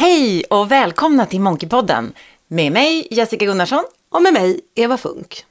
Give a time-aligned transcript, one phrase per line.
[0.00, 2.12] Hej och välkomna till Monkeypodden
[2.48, 3.84] med mig Jessica Gunnarsson.
[4.08, 5.44] Och med mig, Eva Funk.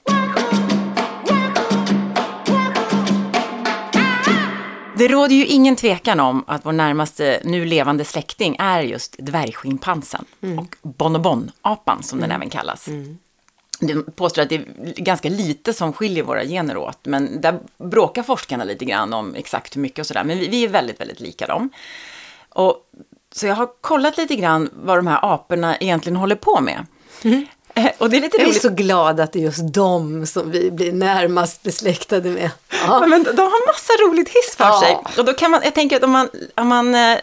[4.97, 10.25] Det råder ju ingen tvekan om att vår närmaste nu levande släkting är just dvärgschimpansen
[10.59, 12.89] och bonobonapan som den även kallas.
[13.79, 18.23] Du påstår att det är ganska lite som skiljer våra gener åt, men där bråkar
[18.23, 21.19] forskarna lite grann om exakt hur mycket och sådär, men vi, vi är väldigt, väldigt
[21.19, 21.69] lika dem.
[22.49, 22.83] Och,
[23.37, 26.85] så jag har kollat lite grann vad de här aporna egentligen håller på med.
[27.73, 28.61] Eh, Och det är lite Jag är roligt.
[28.61, 32.49] så glad att det är just dem som vi blir närmast besläktade med.
[32.87, 34.79] Ja, men de har massa roligt hiss för Ja.
[34.83, 34.97] sig.
[35.17, 37.17] Och då kan man, jag tänker att om man, om man eh,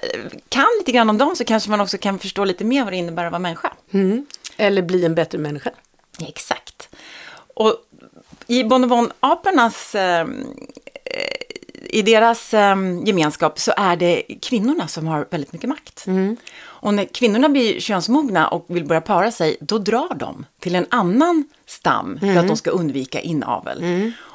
[0.48, 2.96] kan lite grann om dem så kanske man också kan förstå lite mer vad det
[2.96, 3.72] innebär att vara människa.
[3.92, 4.26] Mm.
[4.56, 5.70] Eller bli en bättre människa.
[6.28, 6.88] Exakt.
[7.54, 7.74] Och
[8.46, 10.26] i bonobonapornas, eh,
[11.90, 16.04] i deras eh, gemenskap så är det kvinnorna som har väldigt mycket makt.
[16.64, 20.86] Och när kvinnorna blir könsmogna och vill börja para sig, då drar de till en
[20.90, 23.82] annan stam för att de ska undvika inavel.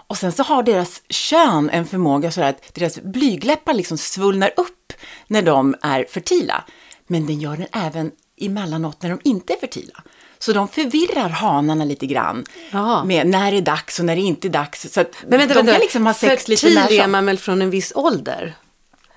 [0.09, 4.93] Och sen så har deras kön en förmåga så att deras blygläppar liksom svullnar upp
[5.27, 6.63] när de är fertila.
[7.07, 10.03] Men den gör den även emellanåt när de inte är fertila.
[10.41, 13.03] Så de förvirrar hanarna lite grann Jaha.
[13.03, 14.93] med när det är dags och när det inte är dags.
[14.93, 15.71] Så Men vänta, de vänta.
[15.71, 17.11] kan liksom ha sex lite när är som.
[17.11, 18.55] man väl från en viss ålder?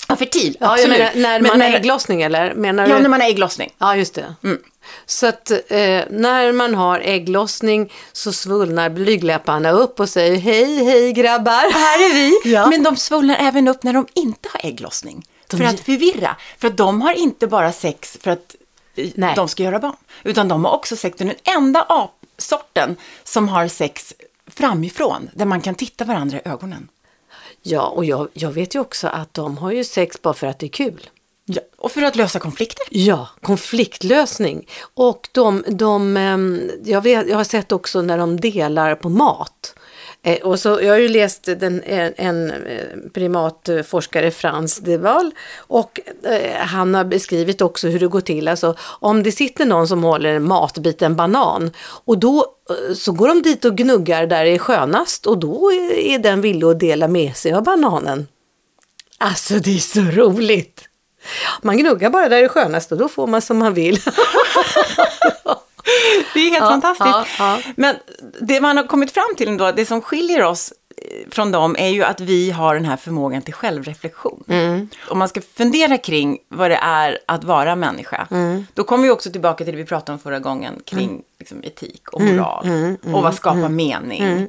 [0.08, 0.98] Ja, fertil, Ja, jag absolut.
[0.98, 2.54] menar, när Men man när- har ägglossning eller?
[2.54, 3.02] Menar Ja, du?
[3.02, 3.72] när man har ägglossning.
[3.78, 4.34] Ja, just det.
[5.06, 5.58] Så att eh,
[6.10, 11.72] när man har ägglossning så svullnar blygdläpparna upp och säger hej, hej grabbar.
[11.72, 12.32] Här är vi.
[12.52, 12.66] Ja.
[12.66, 15.24] Men de svullnar även upp när de inte har ägglossning.
[15.46, 16.36] De för att förvirra.
[16.58, 18.54] För att de har inte bara sex för att
[19.14, 19.34] Nej.
[19.36, 19.96] de ska göra barn.
[20.22, 24.14] Utan de har också sex, den enda apsorten som har sex
[24.46, 25.30] framifrån.
[25.34, 26.88] Där man kan titta varandra i ögonen.
[27.62, 30.58] Ja, och jag, jag vet ju också att de har ju sex bara för att
[30.58, 31.10] det är kul.
[31.44, 31.62] Ja.
[31.78, 32.86] Och för att lösa konflikter.
[32.90, 34.68] Ja, konfliktlösning.
[34.94, 39.74] Och de, de ehm, jag, vet, jag har sett också när de delar på mat.
[40.24, 45.30] Eh, och så, jag har ju läst den, eh, en, en primatforskare, Frans de Waal,
[45.56, 46.00] och
[46.58, 48.48] han har beskrivit också hur det går till.
[48.48, 51.70] Alltså, om det sitter någon som håller en matbit, en banan,
[52.04, 52.46] och då
[52.94, 56.66] så går de dit och gnuggar där det är skönast och då är den villig
[56.66, 58.28] att dela med sig av bananen.
[59.18, 60.88] Alltså det är så roligt!
[61.62, 63.98] Man gnuggar bara där det är skönast och då får man som man vill.
[66.34, 67.38] Det är helt Ja, fantastiskt.
[67.38, 67.72] ja, ja.
[67.76, 67.96] Men
[68.40, 71.88] det man har kommit fram till ändå, det som skiljer oss eh, från dem är
[71.88, 74.44] ju att vi har den här förmågan till självreflektion.
[74.48, 74.88] Mm.
[75.08, 78.66] Om man ska fundera kring vad det är att vara människa, Mm.
[78.74, 82.08] då kommer vi också tillbaka till det vi pratade om förra gången kring liksom, etik
[82.12, 82.66] och Mm, moral.
[83.14, 84.48] och vad skapar mening?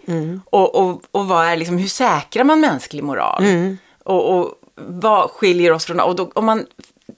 [0.50, 3.44] Och, och, och vad är, liksom, hur säkrar man mänsklig moral?
[3.44, 3.78] Mm.
[4.04, 6.00] Och, och vad skiljer oss från...
[6.00, 6.66] Och då, om man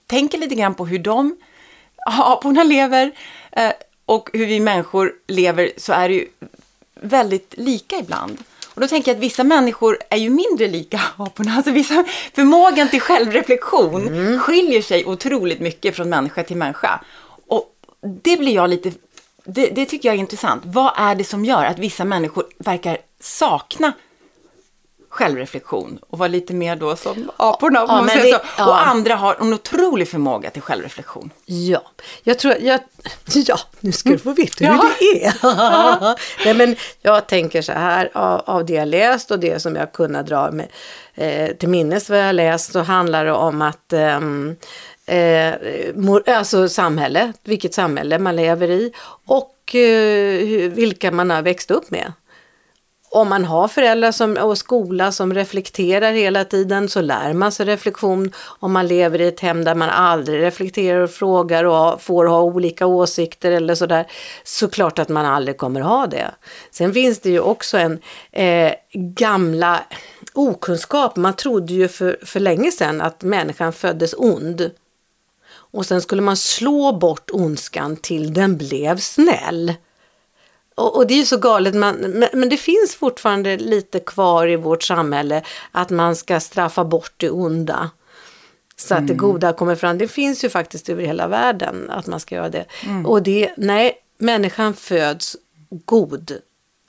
[0.07, 1.35] tänker lite grann på hur de
[2.05, 3.11] aporna lever
[3.51, 3.71] eh,
[4.05, 6.27] och hur vi människor lever så är det ju
[7.01, 8.37] väldigt lika ibland.
[8.75, 11.55] Och då tänker jag att vissa människor är ju mindre lika aporna.
[11.55, 17.01] Alltså vissa, förmågan till självreflektion skiljer sig otroligt mycket från människa till människa.
[17.47, 17.75] Och
[18.23, 18.91] det blir jag lite,
[19.43, 20.63] det, det tycker jag är intressant.
[20.65, 23.93] Vad är det som gör att vissa människor verkar sakna
[25.15, 28.45] självreflektion och vara lite mer då som aporna, om Ja, man säger det- så.
[28.57, 28.67] ja.
[28.67, 31.29] Och andra har en otrolig förmåga till självreflektion.
[31.45, 31.81] Ja,
[32.23, 32.79] jag tror, jag,
[33.33, 34.89] ja, nu ska du få veta hur Ja.
[34.99, 35.35] det är.
[36.45, 39.91] Nej, men jag tänker så här, av, av det jag läst och det som jag
[39.91, 40.67] kunnat dra med,
[41.15, 44.55] eh, till minnes vad jag läst, så handlar det om att ehm,
[45.05, 45.53] eh,
[45.95, 48.91] mor, alltså samhälle, vilket samhälle man lever i
[49.27, 52.13] och eh, hur, vilka man har växt upp med.
[53.15, 57.65] Om man har föräldrar som, och skola som reflekterar hela tiden så lär man sig
[57.65, 58.31] reflektion.
[58.59, 62.41] Om man lever i ett hem där man aldrig reflekterar och frågar och får ha
[62.41, 64.07] olika åsikter eller sådär,
[64.43, 66.31] så klart att man aldrig kommer ha det.
[66.71, 67.99] Sen finns det ju också en
[68.31, 69.83] eh, gamla
[70.33, 71.15] okunskap.
[71.15, 74.71] Man trodde ju för, för länge sedan att människan föddes ond.
[75.51, 79.73] Och sen skulle man slå bort ondskan till den blev snäll.
[80.75, 84.47] Och, och det är ju så galet, man, men, men det finns fortfarande lite kvar
[84.47, 87.89] i vårt samhälle att man ska straffa bort det onda.
[88.77, 89.97] Så att det goda kommer fram.
[89.97, 92.65] Det finns ju faktiskt över hela världen att man ska göra det.
[93.05, 95.37] Och det, nej, människan föds
[95.69, 96.37] god.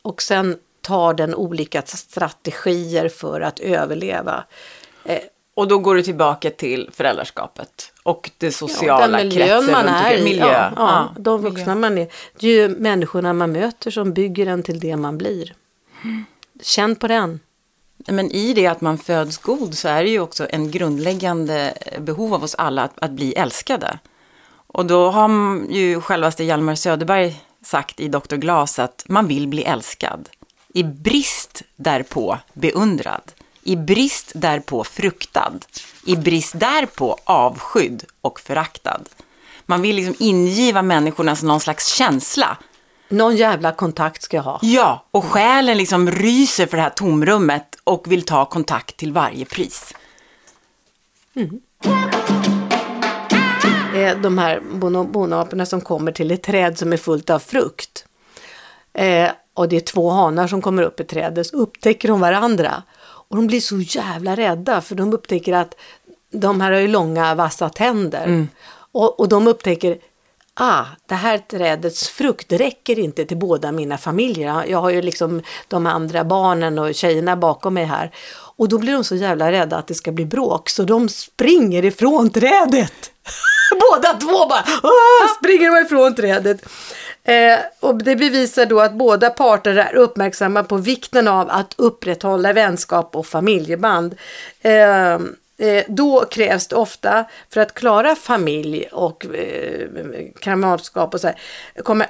[0.03, 4.45] Och sen tar den olika strategier för att överleva.
[5.05, 5.21] Eh,
[5.57, 10.07] Och då går du tillbaka till föräldraskapet och det sociala den miljön kretsen man runt
[10.07, 10.25] är.
[10.25, 10.47] Miljö.
[10.47, 11.51] Ja, ja, de miljö.
[11.51, 12.09] vuxna man är.
[12.39, 15.55] Det är ju människorna man möter som bygger en till det man blir.
[16.63, 17.41] Känn på den.
[18.09, 22.35] Men i det att man föds god så är det ju också en grundläggande behov
[22.35, 23.99] av oss alla att, att bli älskade.
[24.67, 25.29] Och då har
[25.71, 28.37] ju självaste Hjalmar Söderberg sagt i Dr.
[28.37, 30.29] Glas att man vill bli älskad.
[30.69, 33.33] I brist därpå beundrad.
[33.67, 35.53] I brist därpå fruktad.
[36.05, 39.01] I brist därpå avskydd och föraktad.
[39.67, 42.57] Man vill liksom ingiva människorna någon slags känsla.
[43.09, 44.59] Någon jävla kontakt ska jag ha.
[44.63, 49.45] Ja, och själen liksom ryser för det här tomrummet och vill ta kontakt till varje
[49.45, 49.95] pris.
[51.35, 51.61] Mm.
[54.23, 54.61] De här
[55.07, 58.05] bonaporna som kommer till ett träd som är fullt av frukt.
[58.93, 62.83] Eh, och det är två hanar som kommer upp i trädet, så upptäcker de varandra.
[63.29, 65.75] Och de blir så jävla rädda för de upptäcker att
[66.31, 68.25] de här har ju långa vassa tänder.
[68.25, 68.49] Mm.
[68.93, 69.99] Och, och de upptäcker,
[70.55, 74.65] ah, det här trädets frukt räcker inte till båda mina familjer.
[74.69, 78.11] Jag har ju liksom de andra barnen och tjejerna bakom mig här.
[78.57, 81.85] Och då blir de så jävla rädda att det ska bli bråk så de springer
[81.85, 83.13] ifrån trädet.
[83.71, 84.65] Båda två bara
[85.39, 86.63] springer de ifrån trädet.
[87.27, 92.53] Eh, och det bevisar då att båda parter är uppmärksamma på vikten av att upprätthålla
[92.53, 94.15] vänskap och familjeband.
[94.61, 95.19] Eh,
[95.59, 99.89] Eh, då krävs det ofta, för att klara familj och eh,
[100.41, 101.37] kamratskap och så här,
[101.83, 102.07] kommer,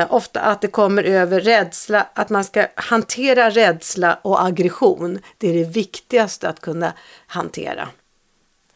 [0.00, 5.18] eh, ofta att det kommer över rädsla, att man ska hantera rädsla och aggression.
[5.38, 6.92] Det är det viktigaste att kunna
[7.26, 7.88] hantera.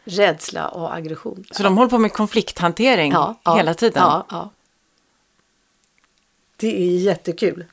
[0.05, 1.44] Rädsla och aggression.
[1.50, 4.02] Så de håller på med konflikthantering ja, hela tiden?
[4.02, 4.50] Ja, ja.
[6.61, 7.65] Det är jättekul.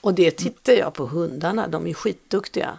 [0.00, 2.78] Och det tittar jag på hundarna, de är skitduktiga.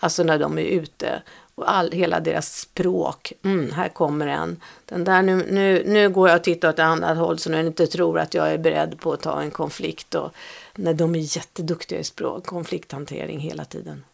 [0.00, 1.22] Alltså när de är ute
[1.54, 3.32] och all, hela deras språk.
[3.42, 4.60] Mm, här kommer en.
[4.84, 7.66] Den där, nu, nu, nu går jag och tittar åt ett annat håll så nu
[7.66, 10.14] inte tror att jag är beredd på att ta en konflikt.
[10.14, 10.34] Och,
[10.74, 14.04] när de är jätteduktiga i språk, konflikthantering hela tiden.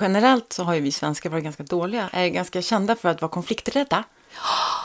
[0.00, 3.30] Generellt så har ju vi svenskar varit ganska dåliga, är ganska kända för att vara
[3.30, 4.04] konflikträdda.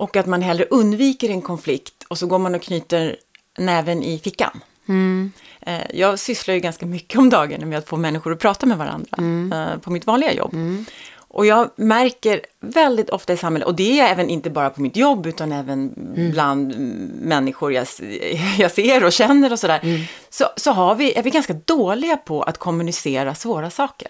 [0.00, 3.16] Och att man hellre undviker en konflikt och så går man och knyter
[3.58, 4.60] näven i fickan.
[4.88, 5.32] Mm.
[5.60, 8.78] Eh, jag sysslar ju ganska mycket om dagen med att få människor att prata med
[8.78, 9.52] varandra mm.
[9.52, 10.54] Eh, på mitt vanliga jobb.
[10.54, 10.84] Mm.
[11.30, 14.96] Och jag märker väldigt ofta i samhället, och det är även inte bara på mitt
[14.96, 16.30] jobb utan även mm.
[16.30, 16.74] bland
[17.22, 17.86] människor jag,
[18.58, 20.00] jag ser och känner och sådär, mm.
[20.30, 24.08] så, så har vi, är vi ganska dåliga på att kommunicera svåra saker.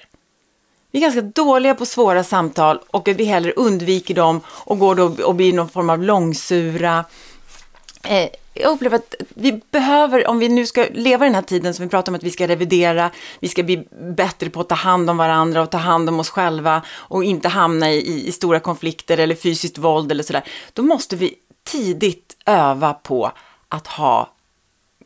[0.90, 5.24] Vi är ganska dåliga på svåra samtal och vi hellre undviker dem och går då
[5.24, 7.04] och blir någon form av långsura.
[8.04, 8.28] Eh,
[8.60, 11.90] jag upplever att vi behöver, om vi nu ska leva den här tiden som vi
[11.90, 13.10] pratar om att vi ska revidera,
[13.40, 16.30] vi ska bli bättre på att ta hand om varandra och ta hand om oss
[16.30, 20.44] själva och inte hamna i, i stora konflikter eller fysiskt våld eller sådär.
[20.72, 21.34] Då måste vi
[21.64, 23.32] tidigt öva på
[23.68, 24.28] att ha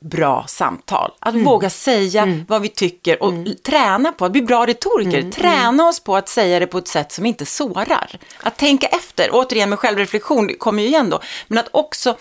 [0.02, 1.12] bra samtal.
[1.19, 1.44] Att mm.
[1.44, 2.44] våga säga mm.
[2.48, 3.55] vad vi tycker och mm.
[3.62, 5.19] träna på att bli bra retoriker.
[5.19, 5.31] Mm.
[5.31, 8.19] Träna oss på att säga det på ett sätt som inte sårar.
[8.43, 12.16] Att tänka efter, återigen med självreflektion, kommer ju igen då, men att också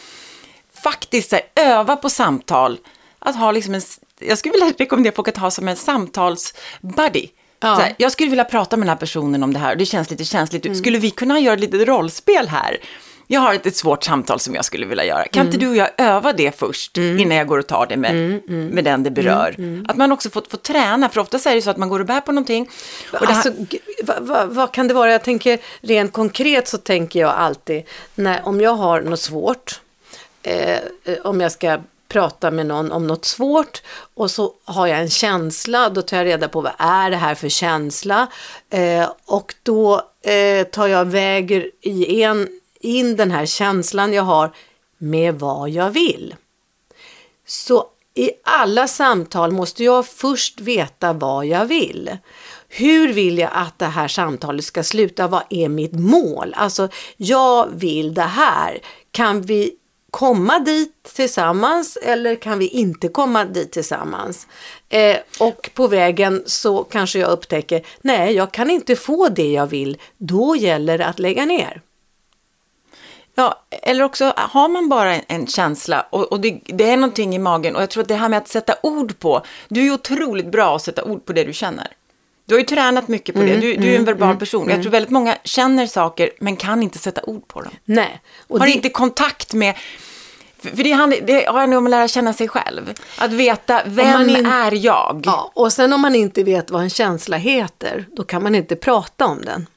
[0.83, 2.78] faktiskt här, öva på samtal.
[3.19, 3.81] Att ha liksom en,
[4.19, 7.28] jag skulle vilja rekommendera folk att ha som en samtalsbuddy.
[7.60, 7.74] Ja.
[7.74, 10.10] Här, jag skulle vilja prata med den här personen om det här och det känns
[10.12, 10.66] lite känsligt.
[10.66, 10.78] Mm.
[10.78, 12.78] Skulle vi kunna göra ett litet rollspel här?
[13.28, 15.24] Jag har ett, ett svårt samtal som jag skulle vilja göra.
[15.28, 15.54] Kan mm.
[15.54, 17.19] inte du och jag öva det först mm.
[17.19, 18.68] innan jag går och tar det med, mm, mm.
[18.68, 19.56] med den det berör?
[19.57, 19.86] Mm.
[19.89, 22.06] Att man också får, får träna, för ofta är det så att man går och
[22.06, 22.69] bär på någonting.
[23.13, 23.80] Och alltså, här...
[24.04, 25.12] vad, vad, vad, kan det vara?
[25.12, 27.84] Jag tänker rent konkret så tänker jag alltid,
[28.16, 29.80] när, om jag har något svårt,
[30.43, 33.81] Eh, eh, om jag ska prata med någon om något svårt
[34.13, 37.36] och så har jag en känsla, då tar jag reda på vad är det här
[37.36, 38.27] för känsla
[38.69, 42.48] eh, och då eh, tar jag väger i en,
[42.79, 44.51] in den här känslan jag har
[44.98, 46.36] med vad jag vill.
[47.48, 52.17] Så i alla samtal måste jag först veta vad jag vill.
[52.67, 55.27] Hur vill jag att det här samtalet ska sluta?
[55.27, 56.53] Vad är mitt mål?
[56.57, 58.79] Alltså, jag vill det här.
[59.12, 59.75] Kan vi
[60.12, 64.48] komma dit tillsammans eller kan vi inte komma dit tillsammans?
[64.89, 69.68] Eh, och på vägen så kanske jag upptäcker, nej jag kan inte få det jag
[69.68, 71.82] vill, då gäller det att lägga ner.
[73.36, 77.39] Ja, eller också har man bara en, känsla och, och det, det, är någonting i
[77.39, 80.51] magen och jag tror att det här med att sätta ord på, du är otroligt
[80.51, 81.88] bra att sätta ord på det du känner.
[82.45, 84.39] Du har ju tränat mycket på det, mm, du, du är en mm, verbal mm,
[84.39, 84.69] person.
[84.69, 87.71] Jag tror väldigt många känner saker men kan inte sätta ord på dem.
[87.86, 88.21] Nej.
[88.48, 88.71] Och har det...
[88.71, 89.75] inte kontakt med
[90.62, 92.93] för det, handlar, det har nog om att lära känna sig själv.
[93.17, 95.24] Att veta, vem in, är jag?
[95.25, 98.75] Ja, och sen om man inte vet vad en känsla heter, då kan man inte
[98.75, 99.67] prata om den.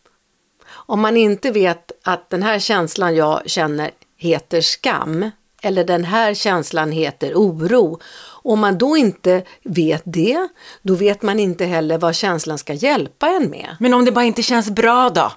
[0.66, 5.30] Om man inte vet att den här känslan jag känner heter skam,
[5.62, 8.00] eller den här känslan heter oro.
[8.44, 10.48] Om man då inte vet det,
[10.82, 13.76] då vet man inte heller vad känslan ska hjälpa en med.
[13.80, 15.32] Men om det bara inte känns bra då?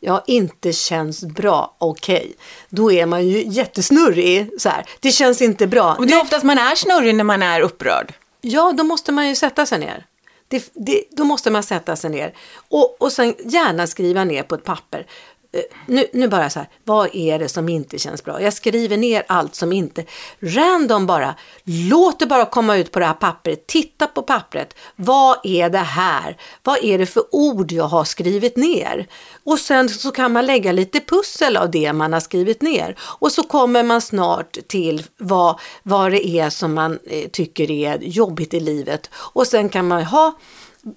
[0.00, 1.76] Ja, inte känns bra.
[1.78, 2.32] Okej, okay.
[2.68, 4.50] då är man ju jättesnurrig.
[4.58, 4.84] Så här.
[5.00, 5.94] Det känns inte bra.
[5.94, 8.14] Och det är oftast man är snurrig när man är upprörd.
[8.40, 10.06] Ja, då måste man ju sätta sig ner.
[10.48, 12.34] Det, det, då måste man sätta sig ner
[12.68, 15.06] och, och sen gärna skriva ner på ett papper.
[15.52, 18.42] Eh, nu, nu bara så här, vad är det som inte känns bra?
[18.42, 20.04] Jag skriver ner allt som inte,
[20.40, 21.34] random bara,
[21.64, 25.78] låt det bara komma ut på det här pappret, titta på pappret, vad är det
[25.78, 26.36] här?
[26.62, 29.06] Vad är det för ord jag har skrivit ner?
[29.44, 33.32] Och sen så kan man lägga lite pussel av det man har skrivit ner och
[33.32, 38.54] så kommer man snart till vad, vad det är som man eh, tycker är jobbigt
[38.54, 40.34] i livet och sen kan man ha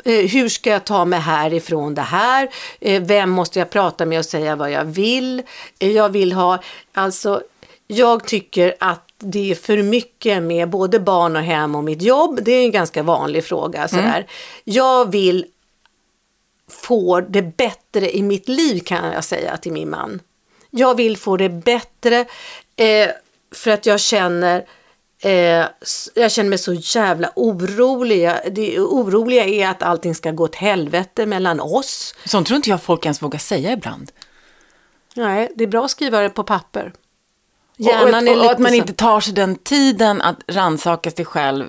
[0.04, 2.50] hur ska jag ta mig härifrån det här?
[2.82, 5.44] Eh, vem måste jag prata med och säga vad jag vill?
[5.80, 6.62] Eh, jag vill ha,
[6.94, 7.42] alltså,
[7.88, 12.40] jag tycker att det är för mycket med både barn och hem och mitt jobb.
[12.42, 13.88] Det är en ganska vanlig fråga.
[13.88, 14.04] Sådär.
[14.04, 14.24] Mm.
[14.64, 15.46] Jag vill
[16.70, 20.22] få det bättre i mitt liv kan jag säga till min man.
[20.70, 22.26] Jag vill få det bättre
[22.76, 23.10] eh,
[23.52, 24.66] för att jag känner
[25.22, 25.66] Eh,
[26.16, 28.32] jag känner mig så jävla orolig.
[28.52, 32.16] Det oroliga är att allting ska gå åt helvete mellan oss.
[32.26, 34.12] Sånt tror inte jag folk ens vågar säga ibland.
[35.16, 36.94] Nej, det är bra att skriva det på papper.
[37.78, 41.66] Hjärnan och, och, och att man inte tar sig den tiden att rannsaka sig själv.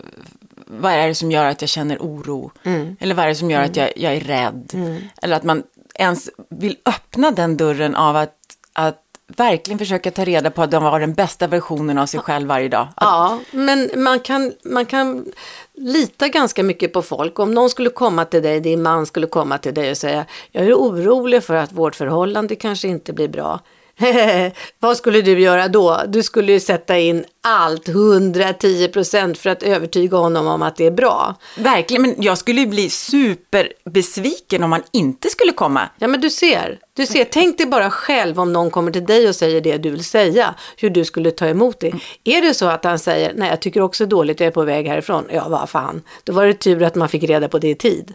[0.66, 2.52] Vad är det som gör att jag känner oro?
[2.62, 2.97] Mm.
[3.00, 3.71] Eller vad är det som gör mm.
[3.71, 4.71] att jag, jag är rädd?
[4.75, 5.02] Mm.
[5.23, 5.62] Eller att man
[5.95, 8.37] ens vill öppna den dörren av att,
[8.73, 9.02] att
[9.37, 12.69] verkligen försöka ta reda på att de har den bästa versionen av sig själv varje
[12.69, 12.89] dag.
[12.97, 15.27] Ja, men man kan, man kan
[15.75, 17.39] lita ganska mycket på folk.
[17.39, 20.65] Om någon skulle komma till dig, din man skulle komma till dig och säga jag
[20.67, 23.61] är orolig för att vårt förhållande kanske inte blir bra.
[24.78, 26.00] Vad skulle du göra då?
[26.09, 30.87] Du skulle ju sätta in allt, 110 procent för att övertyga honom om att det
[30.87, 31.35] är bra.
[31.59, 35.88] Verkligen, men jag skulle ju bli superbesviken om han inte skulle komma.
[35.99, 36.78] Ja, men du ser.
[36.97, 39.90] Du ser, tänk dig bara själv om någon kommer till dig och säger det du
[39.90, 41.88] vill säga, hur du skulle ta emot det.
[41.88, 42.00] Mm.
[42.25, 44.87] Är det så att han säger, nej jag tycker också dåligt, jag är på väg
[44.87, 47.75] härifrån, ja vad fan, då var det tur att man fick reda på det i
[47.75, 48.14] tid.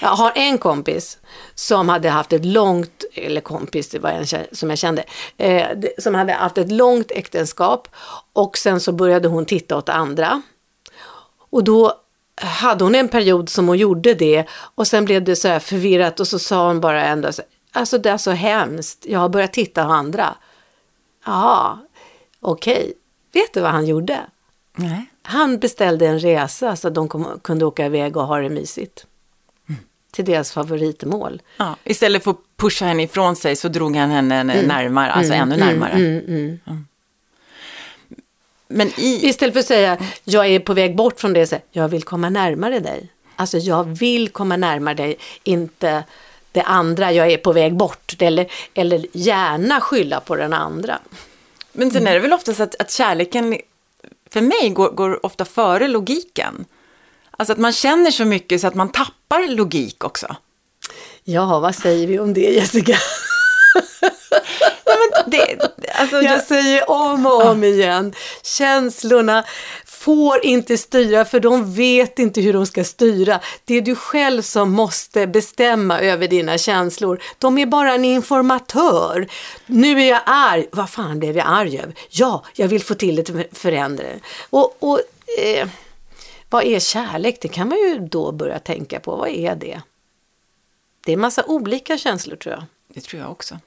[0.00, 1.18] Jag har en kompis
[1.54, 5.04] som hade haft ett långt, eller kompis, det var en som jag kände,
[5.36, 5.66] eh,
[5.98, 7.88] som hade haft ett långt äktenskap
[8.32, 10.42] och sen så började hon titta åt andra.
[11.50, 11.94] Och då
[12.34, 16.20] hade hon en period som hon gjorde det och sen blev det så här förvirrat
[16.20, 19.52] och så sa hon bara ändå så, alltså det är så hemskt, jag har börjat
[19.52, 20.34] titta på andra.
[21.26, 21.78] Ja,
[22.40, 22.74] okej.
[22.74, 22.92] Okay.
[23.32, 24.20] Vet du vad han gjorde?
[24.76, 25.06] Nej.
[25.22, 29.06] Han beställde en resa så att de kom, kunde åka iväg och ha det mysigt
[30.12, 31.42] till deras favoritmål.
[31.56, 34.64] Ja, istället för att pusha henne ifrån sig så drog han henne mm.
[34.64, 35.42] närmare, alltså mm.
[35.42, 35.68] ännu mm.
[35.68, 35.92] närmare.
[35.92, 36.58] Mm.
[36.66, 36.86] mm.
[38.68, 39.28] Men i...
[39.28, 42.30] Istället för att säga, jag är på väg bort från det, så jag vill komma
[42.30, 43.08] närmare dig.
[43.36, 46.04] Alltså jag vill komma närmare dig, inte
[46.52, 48.16] det andra, jag är på väg bort.
[48.18, 50.98] Eller, eller gärna skylla på den andra.
[51.72, 53.58] Men sen är det väl ofta så att, att kärleken,
[54.30, 56.64] för mig, går, går ofta före logiken.
[57.42, 60.36] Alltså att man känner så mycket så att man tappar logik också.
[61.24, 62.92] Ja, vad säger vi om det Jessica?
[65.26, 65.58] det,
[65.94, 69.44] alltså, jag säger om och om igen, känslorna
[69.86, 73.40] får inte styra för de vet inte hur de ska styra.
[73.64, 77.22] Det är du själv som måste bestämma över dina känslor.
[77.38, 79.28] De är bara en informatör.
[79.66, 80.66] Nu är jag arg.
[80.72, 81.94] Vad fan blev jag arg över?
[82.10, 84.20] Ja, jag vill få till ett förändring.
[84.50, 85.00] Och, och
[85.38, 85.68] eh,
[86.52, 87.38] vad är kärlek?
[87.40, 89.16] Det kan man ju då börja tänka på.
[89.16, 89.82] Vad är det?
[91.04, 92.64] Det är en massa olika känslor tror jag.
[92.88, 93.58] Det tror jag också.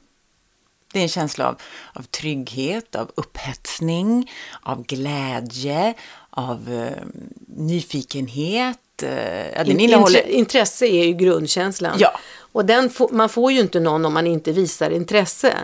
[0.93, 1.61] Det är en känsla av,
[1.93, 5.93] av trygghet, av upphetsning, av glädje,
[6.29, 7.03] av eh,
[7.47, 9.03] nyfikenhet.
[9.03, 10.27] Eh, ja, den innehåller...
[10.27, 11.95] Intresse är ju grundkänslan.
[11.99, 12.19] Ja.
[12.37, 15.57] Och den man får ju inte någon om man inte visar intresse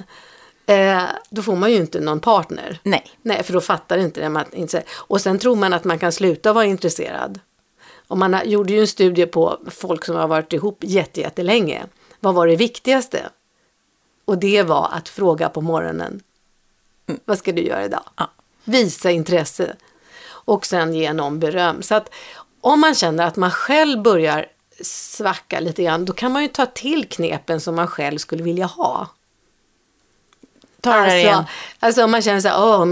[0.71, 2.79] eh, då får man ju inte någon partner.
[2.83, 3.03] Nej.
[3.21, 4.29] Nej, för då fattar inte det.
[4.29, 7.39] Man inte, och sen tror man att man kan sluta vara intresserad.
[8.07, 11.85] Och man gjorde ju en studie på folk som har varit ihop jättelänge.
[12.19, 13.29] Vad var det viktigaste?
[14.25, 16.21] Och det var att fråga på morgonen.
[17.07, 17.21] Mm.
[17.25, 18.03] Vad ska du göra idag?
[18.17, 18.29] Ja.
[18.63, 19.75] Visa intresse.
[20.23, 21.81] Och sen ge någon beröm.
[21.81, 22.09] Så att
[22.61, 24.45] om man känner att man själv börjar
[24.83, 28.65] svacka lite grann, då kan man ju ta till knepen som man själv skulle vilja
[28.65, 29.09] ha.
[30.81, 31.45] Ta alltså, igen.
[31.79, 32.85] Alltså om man känner så här, åh,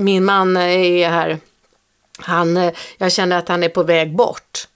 [0.00, 1.38] min man är här.
[2.18, 4.68] Han, jag känner att han är på väg bort.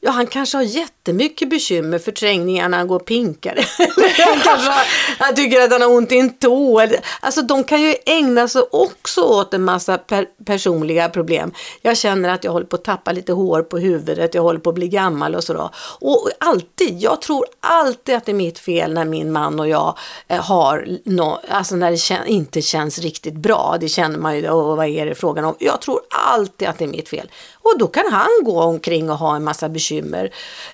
[0.00, 0.64] Ja, han kanske har
[1.08, 3.64] jättemycket bekymmer, förträngningarna går pinkare.
[4.18, 4.72] han kanske
[5.18, 6.82] han tycker att han har ont i en tå.
[7.20, 11.52] Alltså de kan ju ägna sig också åt en massa per personliga problem.
[11.82, 14.70] Jag känner att jag håller på att tappa lite hår på huvudet, jag håller på
[14.70, 15.68] att bli gammal och sådär.
[16.00, 19.98] Och alltid, jag tror alltid att det är mitt fel när min man och jag
[20.28, 23.76] eh, har, no, alltså när det kän inte känns riktigt bra.
[23.80, 25.54] Det känner man ju, och vad är det frågan om?
[25.58, 27.30] Jag tror alltid att det är mitt fel.
[27.72, 30.30] Och då kan han gå omkring och ha en massa bekymmer.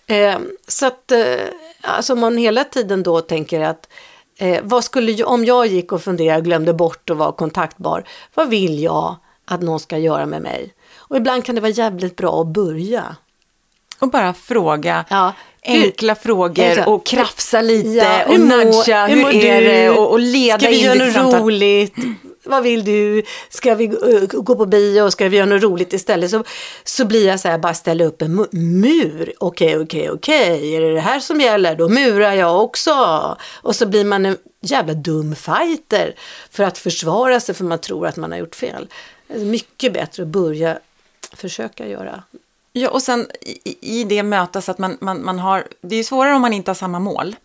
[0.06, 0.23] Eh,
[0.68, 1.20] så att, eh,
[1.82, 3.88] alltså man hela tiden då tänker att
[4.38, 8.04] eh, vad skulle jag, om jag gick och funderade, glömde bort att vara kontaktbar,
[8.34, 9.16] vad vill jag
[9.46, 10.74] att någon ska göra med mig?
[10.96, 13.16] Och ibland kan det vara jävligt bra att börja.
[13.98, 15.04] Och bara fråga.
[15.10, 15.32] Ja.
[15.66, 19.06] Enkla Hur- frågor och krafsa lite Ja, och hur mår- nudga.
[19.06, 19.66] hur Hur, mår är du?
[19.66, 19.90] det?
[19.90, 21.94] Och, och leda Ska vi in göra något roligt?
[22.44, 23.22] Vad vill du?
[23.48, 25.10] Ska vi uh, gå på bio?
[25.10, 26.30] Ska vi göra något roligt istället?
[26.30, 26.44] Så,
[26.84, 29.32] så blir jag så här, bara ställa upp en mu- mur.
[29.38, 30.74] Okej, okej, okej.
[30.74, 31.76] Är det det här som gäller?
[31.76, 33.36] Då murar jag också.
[33.52, 36.14] Och så blir man en jävla dum fighter
[36.50, 38.88] för att försvara sig för man tror att man har gjort fel.
[39.28, 40.78] Mycket bättre att börja
[41.32, 42.22] försöka göra.
[42.72, 43.26] Ja, och sen
[43.64, 46.70] i, i det mötas att man, man, man har, det är svårare om man inte
[46.70, 47.36] har samma mål.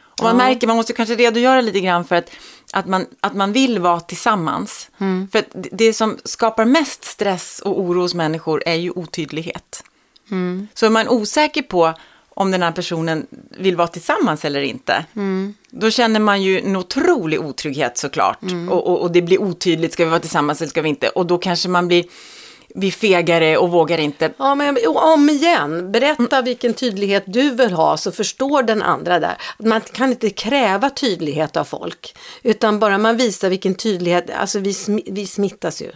[0.00, 0.46] Och man Ja.
[0.46, 2.30] märker, man måste kanske redogöra lite grann för att,
[2.72, 4.90] att, man, att man vill vara tillsammans.
[4.98, 5.28] Mm.
[5.32, 9.84] För det som skapar mest stress och oro hos människor är ju otydlighet.
[10.30, 10.68] Mm.
[10.74, 11.94] Så är man osäker på
[12.30, 13.26] om den här personen
[13.58, 15.54] vill vara tillsammans eller inte, Mm.
[15.70, 18.42] då känner man ju en otrolig otrygghet såklart.
[18.42, 18.68] Mm.
[18.68, 21.08] Och, och, och det blir otydligt, ska vi vara tillsammans eller ska vi inte?
[21.08, 22.04] Och då kanske man blir,
[22.74, 27.96] blir fegare och vågar inte Ja, men om igen, berätta vilken tydlighet du vill ha
[27.96, 29.36] så förstår den andra där.
[29.58, 34.74] Man kan inte kräva tydlighet av folk, utan bara man visar vilken tydlighet, alltså vi,
[35.06, 35.90] vi smittas ju.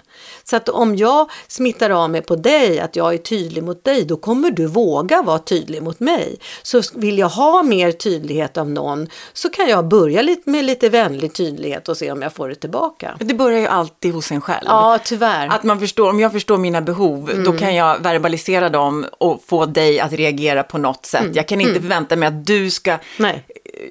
[0.45, 4.05] Så att om jag smittar av mig på dig, att jag är tydlig mot dig,
[4.05, 6.38] då kommer du våga vara tydlig mot mig.
[6.62, 10.88] Så vill jag ha mer tydlighet av någon så kan jag börja lite med lite
[10.88, 13.17] vänlig tydlighet och se om jag får det tillbaka.
[13.21, 14.64] Det börjar ju alltid hos en själv.
[14.67, 15.49] Ja, tyvärr.
[15.49, 17.45] Att man förstår, om jag förstår mina behov, Mm.
[17.45, 21.26] då kan jag verbalisera dem och få dig att reagera på något sätt.
[21.35, 23.00] Jag kan inte förvänta mig att du ska Mm.
[23.17, 23.47] Nej.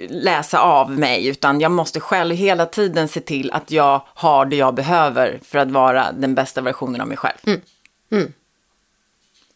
[0.10, 4.56] Läsa av mig, utan jag måste själv hela tiden se till att jag har det
[4.56, 7.38] jag behöver för att vara den bästa versionen av mig själv.
[8.12, 8.34] Mm.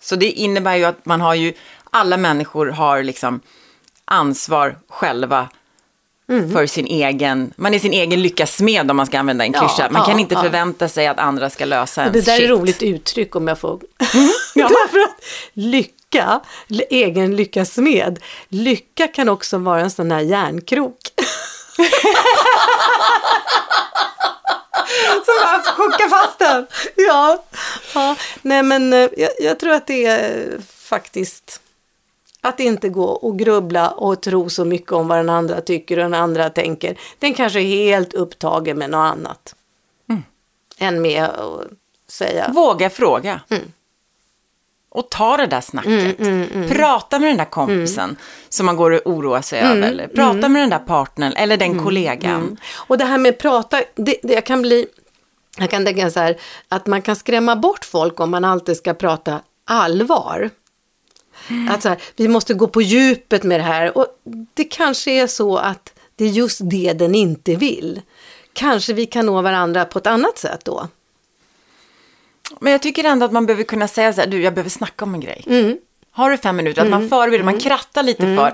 [0.02, 1.54] Så det innebär ju att man har ju,
[1.90, 3.40] alla människor har liksom
[4.06, 5.50] ansvar själva
[6.30, 6.52] Mm.
[6.52, 9.60] för sin egen, man är sin egen lyckas smed om man ska använda en Ja,
[9.60, 9.90] klyscha.
[9.92, 10.42] Man ja, kan inte ja.
[10.42, 12.50] förvänta sig att andra ska lösa ens Det där är shit.
[12.50, 13.80] roligt uttryck om jag får...
[14.56, 14.70] Ja.
[14.86, 15.22] Därför att
[16.16, 16.42] lycka,
[16.90, 20.98] egen lyckas med, lycka kan också vara en sån här järnkrok.
[25.26, 26.68] Så bara hooka fast den.
[26.96, 27.44] ja.
[27.94, 31.62] ja, nej men eh, jag, jag tror att det är eh, faktiskt
[32.42, 36.04] att inte gå och grubbla och tro så mycket om vad den andra tycker och
[36.04, 37.00] den andra tänker.
[37.20, 39.56] Den kanske är helt upptagen med något annat.
[40.78, 41.68] Än med att
[42.08, 42.52] säga.
[42.54, 43.42] Våga fråga.
[43.50, 43.72] Mm.
[44.96, 46.18] Och ta det där snacket.
[46.70, 48.18] Prata med den där kompisen
[48.50, 50.08] som man går och oroar sig Mm, över.
[50.08, 52.58] Prata med den där partnern eller den kollegan.
[52.76, 54.88] Och det här med prata, det, det jag kan bli,
[55.58, 56.38] jag kan tänka så här,
[56.70, 60.50] att man kan skrämma bort folk om man alltid ska prata allvar.
[61.70, 64.08] Att så här, vi måste gå på djupet med det här och
[64.54, 68.02] det kanske är så att det är just det den inte vill.
[68.54, 70.88] Kanske vi kan nå varandra på ett annat sätt då.
[72.62, 75.06] Men jag tycker ändå att man behöver kunna säga så här, du jag behöver snacka
[75.06, 75.44] om en grej.
[75.48, 75.78] Mm.
[76.12, 76.82] Har du fem minuter?
[76.82, 78.54] Att man förbereder, man krattar lite för.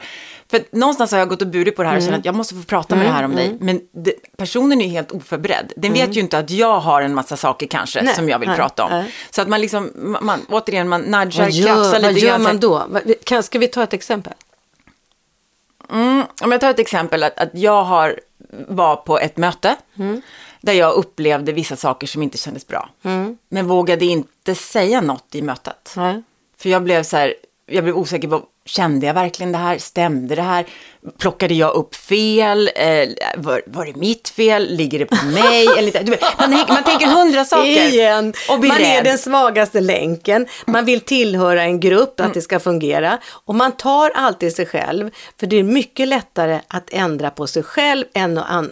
[0.50, 2.36] För att någonstans har jag gått och burit på det här och känt att jag
[2.36, 3.58] måste få prata med det här om dig.
[3.60, 5.74] Men det, personen är ju helt oförberedd.
[5.76, 8.50] Den vet ju inte att jag har en massa saker kanske Nej, som jag vill
[8.50, 8.92] nej, prata om.
[8.92, 9.14] nej.
[9.32, 12.38] Så att man liksom, man, återigen, man nudgar, Vad gör, krafsar vad lite gör så
[12.38, 12.84] här, man då?
[12.90, 14.34] Vad- Kan, ska vi ta ett exempel?
[15.92, 18.20] Mm, om jag tar ett exempel, att, att jag har,
[18.68, 19.76] var på ett möte
[20.62, 22.89] där jag upplevde vissa saker som inte kändes bra.
[23.50, 25.93] Men vågade inte säga något i mötet.
[25.97, 26.21] Nej.
[26.58, 27.34] För jag blev så här,
[27.65, 29.78] jag blev osäker på, kände jag verkligen det här?
[29.78, 30.65] Stämde det här?
[31.19, 32.69] Plockade jag upp fel?
[32.76, 34.76] Eh, var, var det mitt fel?
[34.76, 35.67] Ligger det på mig?
[35.78, 37.88] Eller, du vet, man, man tänker hundra saker.
[37.88, 38.34] Igen.
[38.50, 39.04] Och blir man är rädd.
[39.06, 40.47] den svagaste länken.
[40.67, 42.30] Man vill tillhöra en grupp, Mm.
[42.30, 43.17] att det ska fungera.
[43.45, 45.10] Och man tar alltid sig själv.
[45.39, 48.65] För det är mycket lättare att ändra på sig själv än att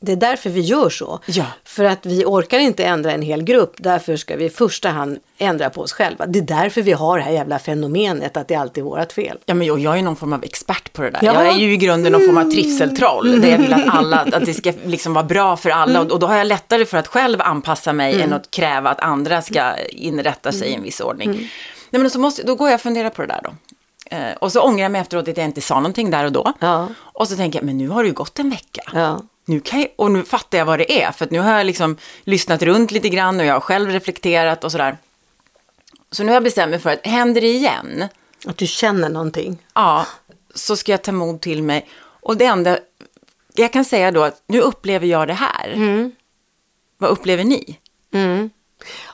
[0.00, 1.20] Det är därför vi gör så.
[1.26, 1.44] Ja.
[1.64, 3.74] För att vi orkar inte ändra en hel grupp.
[3.76, 6.26] Därför ska vi i första hand ändra på oss själva.
[6.26, 9.38] Det är därför vi har det här jävla fenomenet att det alltid är vårt fel.
[9.46, 11.20] Ja, men jag, jag är någon form av expert på det där.
[11.22, 11.34] Ja.
[11.34, 13.40] Jag är ju i grunden någon form av trivseltroll.
[13.40, 16.00] Där jag vill att alla, att det ska liksom vara bra för alla.
[16.00, 19.00] Och, och då har jag lättare för att själv anpassa mig än att kräva att
[19.00, 21.50] andra ska inrätta sig i en viss ordning.
[21.90, 23.50] Nej, men så måste, då går jag och funderar på det där då.
[24.10, 26.52] Eh, och så ångrar jag mig efteråt att jag inte sa någonting där och då.
[26.58, 26.88] Ja.
[26.98, 28.82] Och så tänker jag, men nu har det ju gått en vecka.
[28.94, 29.22] Ja.
[29.48, 31.66] Nu kan jag, och nu fattar jag vad det är, för att nu har jag
[31.66, 34.96] liksom lyssnat runt lite grann och jag har själv reflekterat och sådär.
[36.10, 38.04] Så nu har jag bestämt mig för att händer det igen,
[38.46, 39.58] Att du känner någonting.
[39.74, 40.06] ja,
[40.54, 41.88] så ska jag ta mod till mig.
[42.00, 42.78] Och det enda,
[43.54, 45.74] jag kan säga då att nu upplever jag det här.
[46.98, 47.78] Vad upplever ni?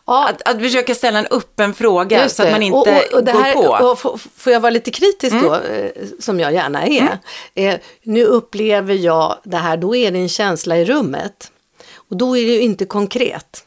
[0.07, 3.25] Ja, Att, att försöka ställa en öppen fråga så att man inte och, och, och
[3.25, 3.75] det här, går på.
[3.75, 3.91] Mm.
[3.91, 7.19] Och får jag vara lite kritisk då, eh, som jag gärna är.
[7.55, 11.51] Eh, nu upplever jag det här, då är det en känsla i rummet.
[11.95, 13.65] Och då är det ju inte konkret.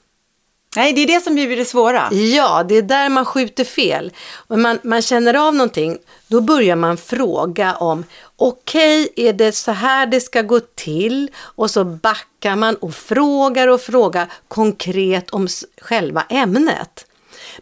[0.77, 2.13] Nej, det är det som blir det svåra.
[2.13, 4.11] Ja, det är där man skjuter fel.
[4.47, 8.03] Om man, man känner av någonting, då börjar man fråga om
[8.35, 11.31] okej, är det så här det ska gå till?
[11.37, 15.47] Och så backar man och frågar och frågar konkret om
[15.81, 17.05] själva ämnet.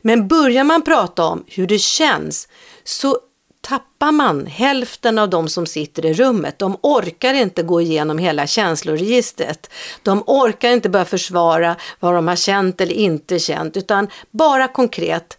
[0.01, 2.47] Men börjar man prata om hur det känns
[2.83, 3.19] så
[3.65, 6.59] tappar man hälften av de som sitter i rummet.
[6.59, 9.69] De orkar inte gå igenom hela känsloregistret.
[10.03, 15.37] De orkar inte börja försvara vad de har känt eller inte känt, utan bara konkret.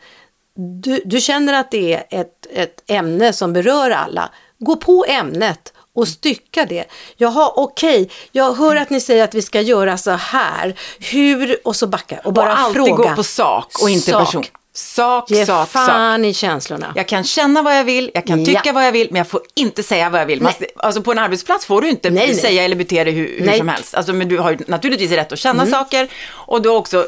[0.57, 4.31] Du, du känner att det är ett, ett ämne som berör alla.
[4.59, 6.85] Gå på ämnet och stycka det.
[7.17, 10.79] Jaha, okej, jag hör att ni säger att vi ska göra så här.
[10.99, 11.57] Hur?
[11.65, 13.11] Och så backa och bara och alltid fråga.
[13.11, 14.25] gå på sak och inte Sak.
[14.25, 14.45] person.
[14.79, 15.87] Sak, Ge sak, sak.
[15.87, 16.93] fan i känslorna.
[16.97, 18.73] Jag kan känna vad jag vill, jag kan tycka Ja.
[18.73, 20.43] vad jag vill, men jag får inte säga vad jag vill.
[20.43, 22.37] Man, alltså på en arbetsplats får du inte Nej, nej.
[22.37, 23.47] säga eller bete dig hur, hur Nej.
[23.49, 23.59] Mm.
[23.59, 23.95] som helst.
[23.95, 26.99] Alltså, men du har naturligtvis rätt att känna saker och du har också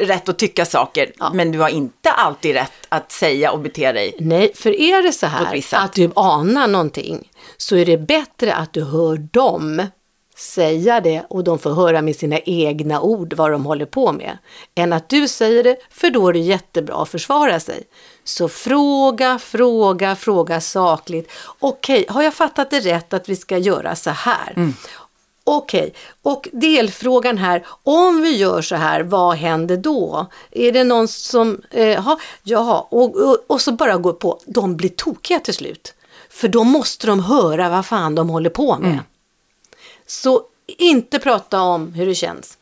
[0.00, 1.12] eh, rätt att tycka saker.
[1.32, 4.14] Men du har inte alltid rätt att säga och bete dig.
[4.18, 8.72] Nej, för är det så här att du anar någonting så är det bättre att
[8.72, 9.86] du hör dem
[10.42, 14.38] säga det och de får höra med sina egna ord vad de håller på med.
[14.74, 17.82] Än att du säger det, för då är det jättebra att försvara sig.
[18.24, 21.30] Så fråga, fråga, fråga sakligt.
[21.58, 24.52] Okej, har jag fattat det rätt att vi ska göra så här?
[24.56, 24.74] Mm.
[25.44, 30.26] Okej, och delfrågan här, om vi gör så här, vad händer då?
[30.50, 34.76] Är det någon som, eh, ha, jaha, och, och, och så bara går på, de
[34.76, 35.94] blir tokiga till slut.
[36.30, 38.98] För då måste de höra vad fan de håller på med.
[40.12, 42.58] Så inte prata om hur det känns.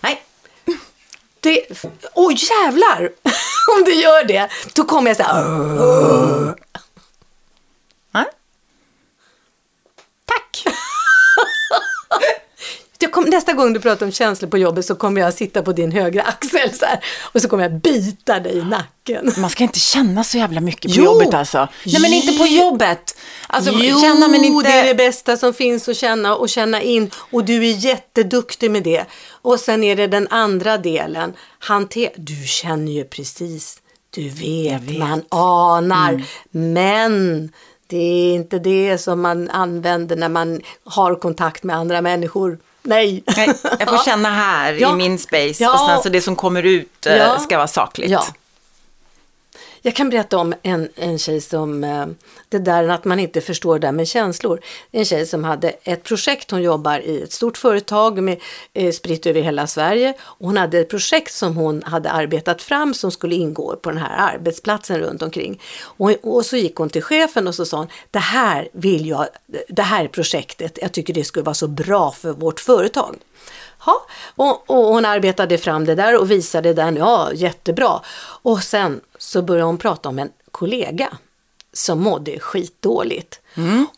[0.00, 0.24] Nej,
[1.40, 1.66] Det,
[2.14, 3.12] oh, jävlar!
[3.76, 6.54] om du gör det, då kommer jag så här,
[8.10, 8.26] Nej.
[10.24, 10.64] Tack.
[13.04, 15.72] Jag kom, nästa gång du pratar om känslor på jobbet så kommer jag sitta på
[15.72, 19.32] din högra axel så här, och så kommer jag bita dig i nacken.
[19.36, 21.04] Man ska inte känna så jävla mycket på Jo.
[21.04, 21.68] jobbet alltså.
[21.86, 22.64] Nej, men inte på Jo.
[22.64, 23.16] jobbet.
[23.46, 24.68] Alltså, jo, känna men inte...
[24.68, 28.70] det är det bästa som finns att känna och känna in och du är jätteduktig
[28.70, 29.04] med det.
[29.30, 33.78] Och sen är det den andra delen, hanter, du känner ju precis,
[34.10, 34.98] du vet, vet.
[34.98, 37.52] man anar, men
[37.86, 42.58] det är inte det som man använder när man har kontakt med andra människor.
[42.84, 43.22] Nej.
[43.36, 44.92] Nej, jag får känna här Ja.
[44.92, 45.72] i min space Ja.
[45.72, 47.38] och sen så det som kommer ut eh, Ja.
[47.38, 48.10] ska vara sakligt.
[48.10, 48.24] Ja.
[49.86, 52.06] Jag kan berätta om en, en tjej som, eh,
[52.48, 54.60] det där att man inte förstår det där med känslor.
[54.90, 58.40] En tjej som hade ett projekt, hon jobbar i ett stort företag med
[58.72, 60.14] eh, spritt över hela Sverige.
[60.20, 63.98] Och hon hade ett projekt som hon hade arbetat fram som skulle ingå på den
[63.98, 65.60] här arbetsplatsen runt omkring.
[65.82, 69.26] Och, och så gick hon till chefen och så sa hon, det här vill jag,
[69.68, 73.16] det här projektet, jag tycker det skulle vara så bra för vårt företag.
[73.84, 74.06] Ha.
[74.34, 78.00] och, och hon arbetade fram det där och visade den, ja jättebra.
[78.42, 81.08] Och sen så började hon prata om en kollega
[81.74, 83.40] som mådde skitdåligt.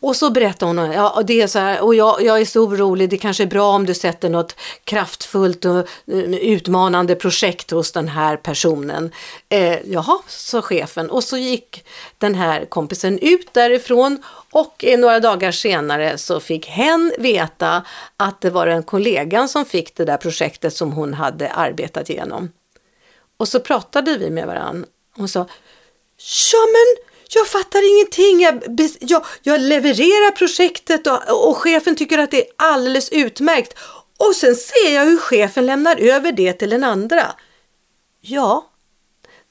[0.01, 3.09] Och så berättade hon, ja det är så här, och jag, jag är så orolig,
[3.09, 8.07] det kanske är bra om du sätter något kraftfullt och eh, utmanande projekt hos den
[8.07, 9.11] här personen.
[9.49, 11.09] Eh, jaha, sa chefen.
[11.09, 11.85] Och så gick
[12.17, 17.83] den här kompisen ut därifrån och några dagar senare så fick hen veta
[18.17, 22.51] att det var en kollegan som fick det där projektet som hon hade arbetat igenom.
[23.37, 24.87] Och så pratade vi med varandra.
[25.15, 25.39] Hon sa,
[26.51, 28.41] ja men jag fattar ingenting.
[28.41, 28.63] Jag,
[28.99, 33.73] jag, jag levererar projektet och, och chefen tycker att det är alldeles utmärkt.
[34.17, 37.31] Och sen ser jag hur chefen lämnar över det till den andra.
[38.21, 38.69] Ja,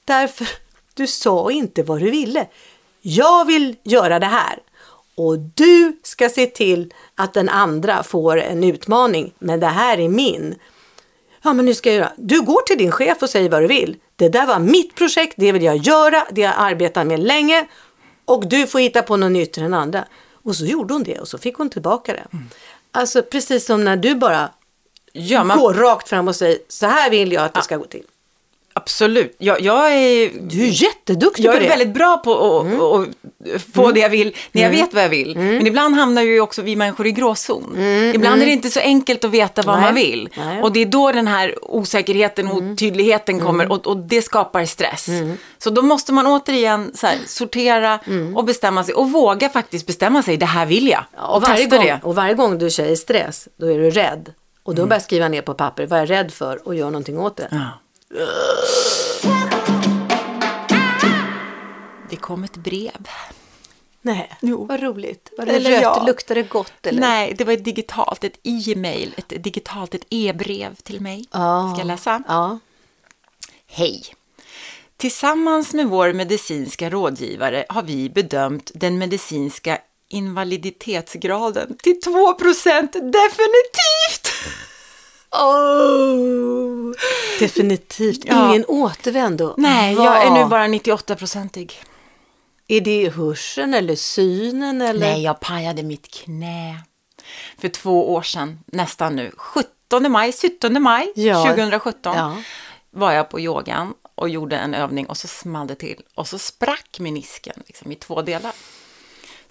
[0.05, 0.47] därför
[0.93, 2.47] du sa inte vad du ville.
[3.01, 4.59] Jag vill göra det här.
[5.15, 9.33] Och du ska se till att den andra får en utmaning.
[9.39, 10.55] Men det här är min.
[11.43, 12.11] Ja, men nu ska jag göra.
[12.17, 13.97] Du går till din chef och säger vad du vill.
[14.15, 17.67] Det där var mitt projekt, det vill jag göra, det har jag arbetat med länge.
[18.25, 20.05] Och du får hitta på något nytt till den andra.
[20.31, 22.27] Och så gjorde hon det och så fick hon tillbaka det.
[22.91, 24.49] Alltså precis som när du bara
[25.13, 27.85] Ja, man, går rakt fram och säger så här vill jag att det ska gå
[27.85, 28.03] till.
[28.77, 29.35] Absolut.
[29.37, 31.69] Jag, jag är, Du är jätteduktig jag på är det.
[31.69, 33.07] väldigt bra på att
[33.55, 35.37] att få det jag vill när jag vet vad jag vill.
[35.37, 37.77] Men ibland hamnar ju också vi människor i gråzon.
[38.15, 39.85] Ibland är det inte så enkelt att veta vad Nej.
[39.85, 40.29] man vill.
[40.37, 40.61] Nej.
[40.61, 45.09] Och det är då den här osäkerheten och otydligheten kommer och, och det skapar stress.
[45.57, 47.99] Så då måste man återigen här, sortera
[48.35, 51.03] och bestämma sig och våga faktiskt bestämma sig, det här vill jag.
[51.17, 51.99] Ja, och, varje gång, det.
[52.03, 54.33] och varje gång du känner stress, då är du rädd.
[54.63, 56.85] Och då börjar jag skriva ner på papper vad jag är rädd för och gör
[56.85, 57.47] någonting åt det.
[57.51, 57.79] Ja.
[62.09, 63.07] Det kom ett brev.
[64.01, 64.65] Nej, Jo.
[64.65, 65.33] vad roligt.
[65.37, 65.81] Var det Eller rött?
[65.81, 66.03] ja.
[66.07, 66.99] Luktar det gott eller?
[67.01, 71.25] Nej, det var ett digitalt, ett e-mail, ett digitalt, ett e-brev till mig.
[71.31, 71.71] Ja.
[71.73, 72.23] Ska jag läsa?
[72.27, 72.59] Ja.
[73.67, 74.03] Hej!
[74.97, 79.77] Tillsammans med vår medicinska rådgivare har vi bedömt den medicinska
[80.09, 84.16] invaliditetsgraden till 2% definitivt!
[85.31, 86.93] Oh,
[87.39, 88.49] definitivt Ja.
[88.49, 89.53] ingen återvändo.
[89.57, 90.05] Nej, Vad?
[90.05, 91.71] jag är nu bara 98-procentig.
[92.67, 94.99] Är det hörseln eller synen eller?
[95.11, 96.79] Nej, jag pajade mitt knä
[97.57, 99.31] för två år sedan, nästan nu.
[99.37, 101.43] 17 maj, 17 maj Ja.
[101.45, 102.37] 2017 Ja.
[102.91, 106.01] var jag på yogan och gjorde en övning och så small det till.
[106.15, 108.51] Och så sprack menisken liksom, i två delar.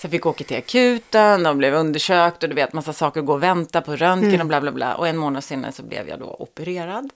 [0.07, 3.33] Så jag fick åka till akuten och blev undersökt och du vet massa saker gå
[3.33, 4.95] och vänta på röntgen och bla bla bla.
[4.95, 7.11] Och en månad senare så blev jag då opererad.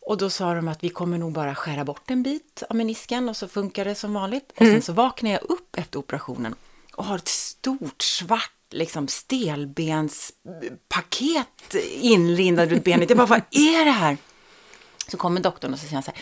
[0.00, 3.28] Och då sa de att vi kommer nog bara skära bort en bit av menisken
[3.28, 4.50] och så funkar det som vanligt.
[4.50, 6.54] Och sen så vaknade jag upp efter operationen
[6.94, 13.10] och har ett stort svart liksom stelbenspaket inlindat runt benet.
[13.10, 14.16] Jag bara, vad är det här?
[15.08, 16.20] Så kommer doktorn och så säger han så här,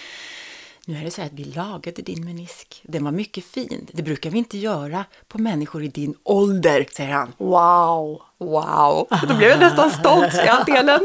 [0.87, 2.83] nu är det så här att vi lagade din menisk.
[2.83, 3.89] Den var mycket fin.
[3.93, 7.33] Det brukar vi inte göra på människor i din ålder, säger han.
[7.39, 8.23] Wow.
[8.39, 9.09] Wow!
[9.29, 11.01] Då blev jag nästan stolt så jag delen.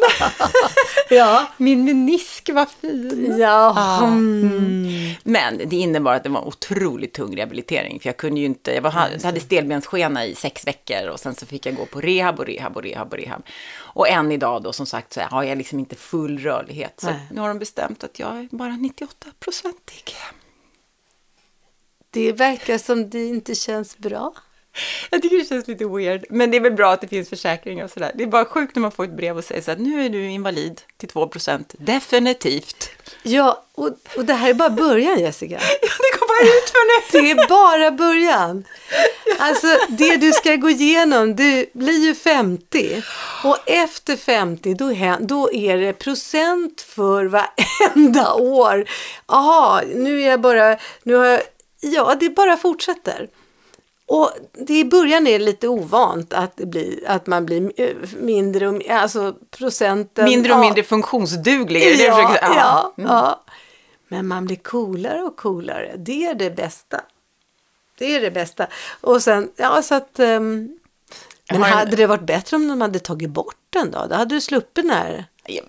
[1.09, 1.47] Ja.
[1.57, 3.35] Min menisk var fin.
[3.39, 3.97] Ja.
[4.03, 5.13] Mm.
[5.23, 7.99] Men det innebar att det var en otroligt tung rehabilitering.
[7.99, 11.35] För jag kunde ju inte, jag, var, jag hade stelbensskena i sex veckor och sen
[11.35, 13.43] så fick jag gå på rehab och rehab och rehab och rehab.
[13.77, 16.93] Och än idag då som sagt så har jag liksom inte full rörlighet.
[16.97, 17.19] Så Nej.
[17.31, 20.15] nu har de bestämt att jag är bara 98-procentig.
[22.09, 24.33] Det verkar som det inte känns bra.
[25.09, 27.83] Jag tycker det känns lite weird, men det är väl bra att det finns försäkringar
[27.85, 28.11] och sådär.
[28.15, 30.09] Det är bara sjukt när man får ett brev och säger så att nu är
[30.09, 32.89] du invalid till 2% Definitivt.
[33.23, 35.59] Ja, och, och det här är bara början Jessica.
[35.81, 37.21] Ja, det går bara ut för nu.
[37.21, 38.63] Det är bara början.
[39.39, 43.03] Alltså det du ska gå igenom, du blir ju 50
[43.43, 48.85] och efter 50 då, då är det procent för varenda år.
[49.27, 51.41] Jaha, nu är jag bara, nu har jag,
[51.79, 53.29] ja det bara fortsätter.
[54.09, 57.95] Och det i början är det lite ovant att, det blir, att man blir eh,
[58.19, 60.25] mindre och alltså procenten.
[60.25, 60.61] Mindre och ja.
[60.63, 61.81] mindre funktionsduglig.
[61.83, 62.55] är det Ja, försöker säga?
[62.59, 63.11] ja, Mm.
[63.11, 63.43] ja.
[64.07, 65.95] Men man blir coolare och coolare.
[65.97, 67.01] Det är det bästa.
[67.97, 68.67] Det är det bästa.
[69.01, 70.19] Och sen, ja så att...
[70.19, 70.79] Um,
[71.51, 74.05] men har en- hade det varit bättre om de hade tagit bort den då?
[74.09, 75.25] Då hade du sluppit den här.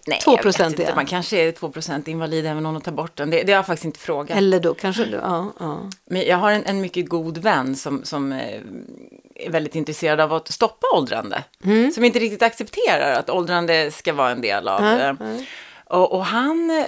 [0.06, 0.82] Nej, 2% jag vet inte.
[0.82, 0.92] igen.
[0.94, 1.72] Man kanske är 2
[2.06, 3.30] invalid även om de tar bort den.
[3.30, 4.38] Det, det har jag faktiskt inte frågat.
[4.38, 5.80] Eller då kanske du, ja, ja.
[6.06, 8.60] Men jag har en, en mycket god vän som, som eh,
[9.34, 11.44] är väldigt intresserad av att stoppa åldrande.
[11.64, 11.90] Mm.
[11.90, 14.84] Som inte riktigt accepterar att åldrande ska vara en del av...
[14.84, 15.12] Eh,
[15.90, 16.84] Och, och han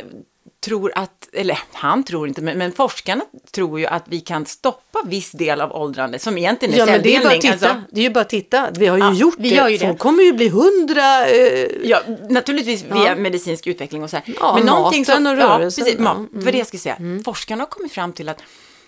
[0.64, 4.98] tror att, eller han tror inte, men, men forskarna tror ju att vi kan stoppa
[5.05, 7.59] viss del av åldrande som egentligen är Ja, men det är ju bara att celldelning.
[7.61, 7.70] titta.
[7.72, 8.68] Alltså, Det är ju bara titta.
[8.79, 9.70] Vi har ju Ja, gjort vi det.
[9.70, 9.87] ju det.
[9.87, 11.27] Folk kommer ju bli hundra.
[11.29, 13.14] Eh, Ja, naturligtvis via Ja.
[13.16, 14.25] medicinsk utveckling och så här.
[14.40, 16.05] Ja, maten och rörelsen, Ja, precis, ja.
[16.14, 18.42] ma- För det jag skulle säga, forskarna har kommit fram till att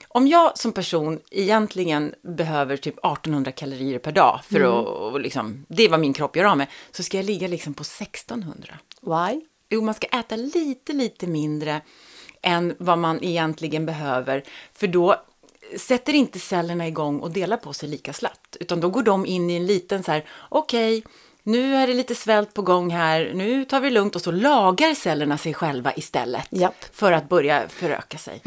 [0.09, 4.71] om jag som person egentligen behöver typ 1800 kalorier per dag för Mm.
[5.15, 7.75] att, liksom, det är vad min kropp gör av med, så ska jag ligga liksom
[7.75, 8.75] på 1600.
[9.03, 9.41] why?
[9.71, 11.81] Jo, man ska äta lite, lite mindre
[12.43, 15.23] än vad man egentligen behöver, för då
[15.79, 19.51] sätter inte cellerna igång och delar på sig lika slappt, utan då går de in
[19.51, 21.05] i en liten så här, okej,
[21.43, 24.95] nu är det lite svält på gång här, nu tar vi lugnt och så lagar
[24.95, 26.85] cellerna sig själva istället Japp.
[26.93, 28.43] för att börja föröka sig.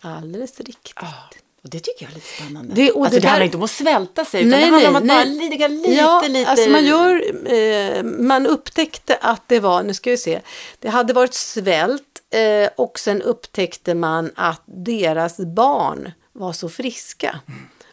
[0.00, 0.92] Alldeles riktigt.
[0.96, 1.14] Ja,
[1.68, 2.74] och det tycker jag är lite spännande.
[2.74, 4.88] Det- och alltså, det det, handlar där- inte om att svälta sig, utan det handlar
[4.90, 6.50] om att bara ligga lite, ja, lite...
[6.50, 10.40] Alltså man, gör, eh, man upptäckte att det var, nu ska vi se,
[10.78, 17.40] det hade varit svält eh, och sen upptäckte man att deras barn var så friska.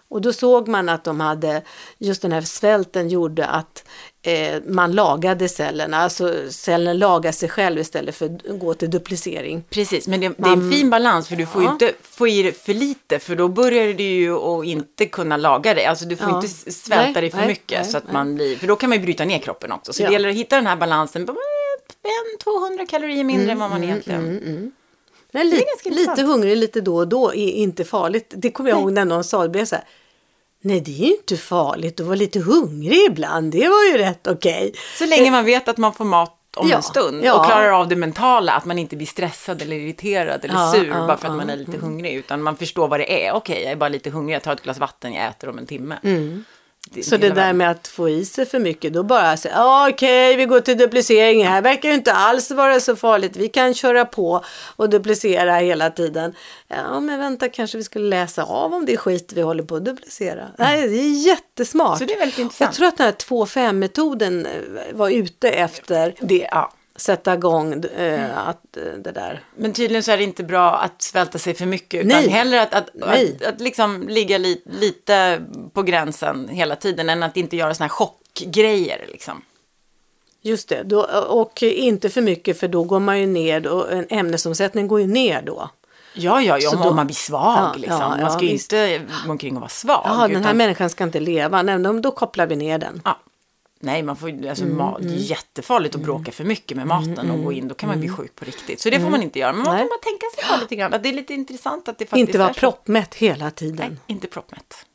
[0.10, 1.62] Och då såg man att de hade,
[1.98, 3.84] just den här svälten gjorde att
[4.22, 9.64] eh, man lagade cellerna, alltså cellen lagar sig själv istället för att gå till duplicering.
[9.70, 11.72] Precis, men det, det är en fin balans för du får ju Ja.
[11.72, 15.74] inte få i det för lite för då börjar du ju att inte kunna laga
[15.74, 15.86] det.
[15.86, 16.36] Alltså du får Ja.
[16.36, 18.90] inte svälta Nej, dig för nej, mycket nej, så att man blir, för då kan
[18.90, 19.94] man ju bryta ner kroppen också.
[19.94, 20.08] Så Ja.
[20.08, 21.38] det gäller att hitta den här balansen, på, eh,
[21.90, 21.98] typ
[22.34, 24.24] en 200 kalorier mindre än vad man egentligen...
[24.24, 24.72] Men li,
[25.44, 26.18] ganska intressant.
[26.18, 28.34] lite hungrig lite då och då är inte farligt.
[28.38, 29.66] Det kommer jag ihåg när någon sa det.
[29.66, 29.86] så här,
[30.62, 33.52] Nej, det är ju inte farligt att vara lite hungrig ibland.
[33.52, 34.74] Det var ju rätt okej.
[34.98, 37.40] Så länge man vet att man får mat om Ja, en stund ja.
[37.40, 40.90] och klarar av det mentala, att man inte blir stressad eller irriterad eller Ja, sur
[40.92, 43.34] bara för att man är lite hungrig, utan man förstår vad det är.
[43.34, 45.66] Okej, jag är bara lite hungrig, jag tar ett glas vatten, jag äter om en
[45.66, 45.98] timme.
[46.04, 46.44] Mm.
[47.04, 50.36] Så det där med att få i sig för mycket, då bara säga ah, okej,
[50.36, 51.40] vi går till duplicering.
[51.40, 53.36] Det här verkar ju inte alls vara så farligt.
[53.36, 54.44] Vi kan köra på
[54.76, 56.34] och duplicera hela tiden.
[56.68, 59.76] Ja, men vänta, kanske vi skulle läsa av om det är skit vi håller på
[59.76, 60.48] att duplicera.
[60.58, 62.00] Nej, det är jättesmart.
[62.00, 62.68] Så det är väldigt intressant.
[62.68, 64.48] Jag tror att den här 2-5-metoden
[64.94, 66.74] var ute efter Det, ja.
[66.96, 69.44] Sätta igång eh, att, eh, det där.
[69.58, 72.30] Men tydligen så är det inte bra att svälta sig för mycket, utan Nej.
[72.30, 75.42] hellre att, att, att, att liksom ligga li, lite
[75.74, 79.06] på gränsen hela tiden, än att inte göra såna här chockgrejer.
[79.08, 79.42] Liksom.
[80.42, 84.06] Just det, då, och inte för mycket för då går man ju ner och en
[84.10, 85.70] ämnesomsättning går ju ner då.
[86.14, 87.58] Ja, ja, ja om, då- om man blir svag.
[87.58, 88.00] Ja, liksom.
[88.02, 88.74] ja, man ja, ska visst.
[88.74, 90.02] inte gå omkring och vara svag.
[90.06, 91.62] Jaha, den här utan- människan ska inte leva.
[91.62, 93.02] Nej, då kopplar vi ner den.
[93.06, 93.20] Ja.
[93.80, 97.32] Nej, man får, alltså, Mm, ma- det är jättefarligt att bråka för mycket med maten
[97.32, 97.68] och gå in.
[97.68, 98.80] Då kan man bli sjuk på riktigt.
[98.82, 99.54] Så det får man inte göra.
[99.54, 99.80] Men man Mm.
[99.80, 100.94] Kan bara tänka sig för lite grann.
[100.94, 103.90] Att det är lite intressant att det faktiskt Inte vara proppmätt hela tiden.
[103.90, 104.86] Nej, inte proppmätt.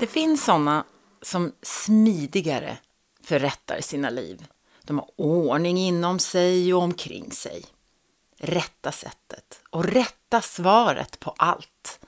[0.00, 0.84] Det finns sådana
[1.22, 2.76] som smidigare
[3.24, 4.46] förrättar sina liv.
[4.84, 7.64] De har ordning inom sig och omkring sig.
[8.38, 11.99] Rätta sättet och rätta svaret på allt.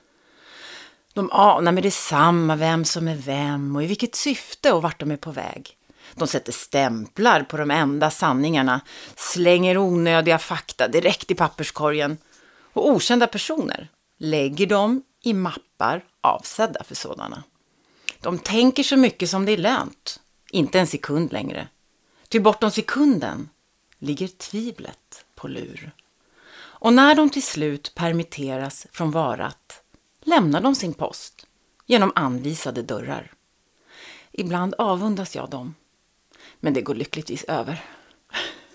[1.13, 5.11] De anar med detsamma vem som är vem och i vilket syfte och vart de
[5.11, 5.77] är på väg.
[6.15, 8.81] De sätter stämplar på de enda sanningarna,
[9.15, 12.17] slänger onödiga fakta direkt i papperskorgen
[12.73, 17.43] och okända personer lägger dem i mappar avsedda för sådana.
[18.21, 20.19] De tänker så mycket som det är lönt,
[20.51, 21.67] inte en sekund längre.
[22.29, 23.49] Ty bortom sekunden
[23.99, 25.91] ligger tvivlet på lur.
[26.55, 29.82] Och när de till slut permitteras från varat
[30.23, 31.45] lämnar de sin post
[31.85, 33.31] genom anvisade dörrar.
[34.31, 35.75] Ibland avundas jag dem,
[36.59, 37.83] men det går lyckligtvis över.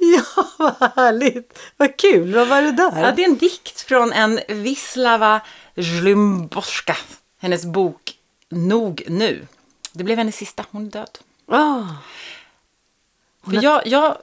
[0.00, 1.58] Ja, vad härligt.
[1.76, 2.34] Vad kul.
[2.34, 3.02] Vad var det där?
[3.02, 5.40] Ja, det är en dikt från en Wislava
[5.74, 6.96] Zlymborska.
[7.38, 9.46] Hennes bok Nog nu.
[9.92, 11.18] Det blev hennes sista, hon är död.
[11.46, 11.84] Ah,
[13.44, 14.16] För jag, jag,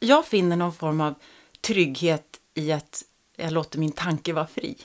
[0.00, 1.14] jag finner någon form av
[1.60, 3.02] trygghet i att
[3.36, 4.76] jag låter min tanke vara fri.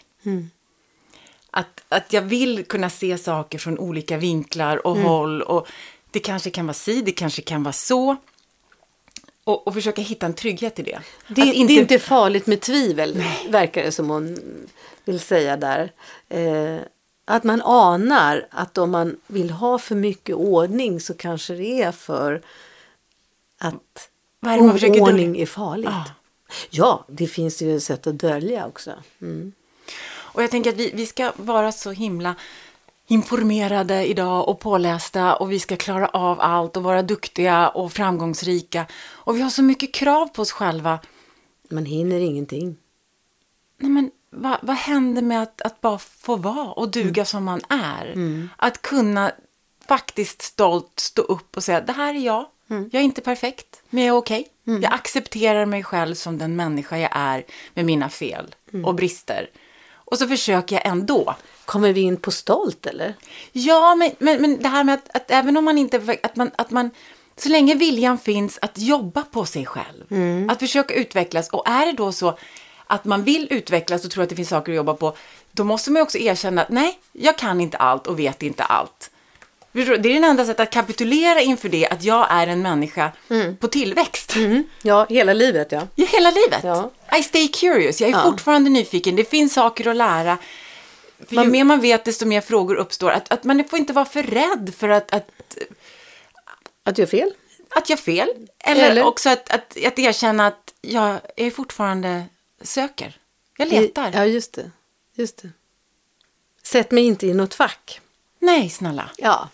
[1.57, 5.41] Att, att jag vill kunna se saker från olika vinklar och håll.
[5.41, 5.67] Och
[6.11, 8.15] det kanske kan vara si, det kanske kan vara så.
[9.43, 10.99] Och, och försöka hitta en trygghet i det.
[11.27, 14.37] det, att det är inte farligt med tvivel, verkar det som hon
[15.05, 15.91] vill säga där.
[16.29, 16.79] Eh,
[17.25, 21.91] att man anar att om man vill ha för mycket ordning så kanske det är
[21.91, 22.41] för
[23.57, 24.09] att
[24.45, 25.89] är oordning är farligt.
[25.91, 26.05] Ja.
[26.69, 28.91] Ja, det finns ju sätt att dölja också.
[29.21, 29.53] Mm.
[30.37, 32.35] Och jag tänker att vi, vi ska vara så himla
[33.07, 38.85] informerade idag och pålästa och vi ska klara av allt och vara duktiga och framgångsrika.
[39.11, 40.99] Och vi har så mycket krav på oss själva.
[41.69, 42.77] Man hinner ingenting.
[43.77, 47.61] Nej, men vad, vad händer med att, att bara få vara och duga som man
[47.69, 48.13] är?
[48.55, 49.31] Att kunna
[49.87, 52.45] faktiskt stolt stå upp och säga, det här är jag.
[52.67, 54.47] Jag är inte perfekt, men jag är okej.
[54.63, 59.49] Jag accepterar mig själv som den människa jag är med mina fel och brister.
[60.11, 61.35] Och så försöker jag ändå.
[61.65, 63.13] Kommer vi in på stolt eller?
[63.51, 66.17] Ja, men, men, men det här med att, att även om man inte...
[66.23, 66.91] Att man, att man,
[67.37, 70.05] så länge viljan finns att jobba på sig själv,
[70.51, 71.49] att försöka utvecklas.
[71.49, 72.37] Och är det då så
[72.87, 75.15] att man vill utvecklas och tror att det finns saker att jobba på,
[75.51, 79.11] då måste man också erkänna att nej, jag kan inte allt och vet inte allt.
[79.71, 83.11] Det är den enda sättet att kapitulera inför det, att jag är en människa
[83.59, 84.35] på tillväxt.
[84.81, 85.87] Ja, hela livet ja.
[85.95, 86.63] Ja, hela livet.
[86.63, 86.91] Ja.
[87.19, 88.01] I stay curious.
[88.01, 88.23] Jag är Ja.
[88.23, 89.15] fortfarande nyfiken.
[89.15, 90.37] Det finns saker att lära.
[91.29, 93.11] För ju mer man vet, desto mer frågor uppstår.
[93.11, 95.57] Att, att man får inte vara för rädd för att, att,
[96.83, 97.33] Att göra fel?
[97.69, 98.29] att göra fel.
[98.59, 99.03] Eller, Eller?
[99.03, 102.25] också att, att, att erkänna att jag är fortfarande
[102.61, 103.17] söker.
[103.57, 104.11] Jag letar.
[104.15, 104.71] Ja, just det.
[105.13, 105.49] Just det.
[106.63, 108.01] Sätt mig inte i något fack.
[108.39, 109.09] Nej, snälla.
[109.17, 109.49] Ja.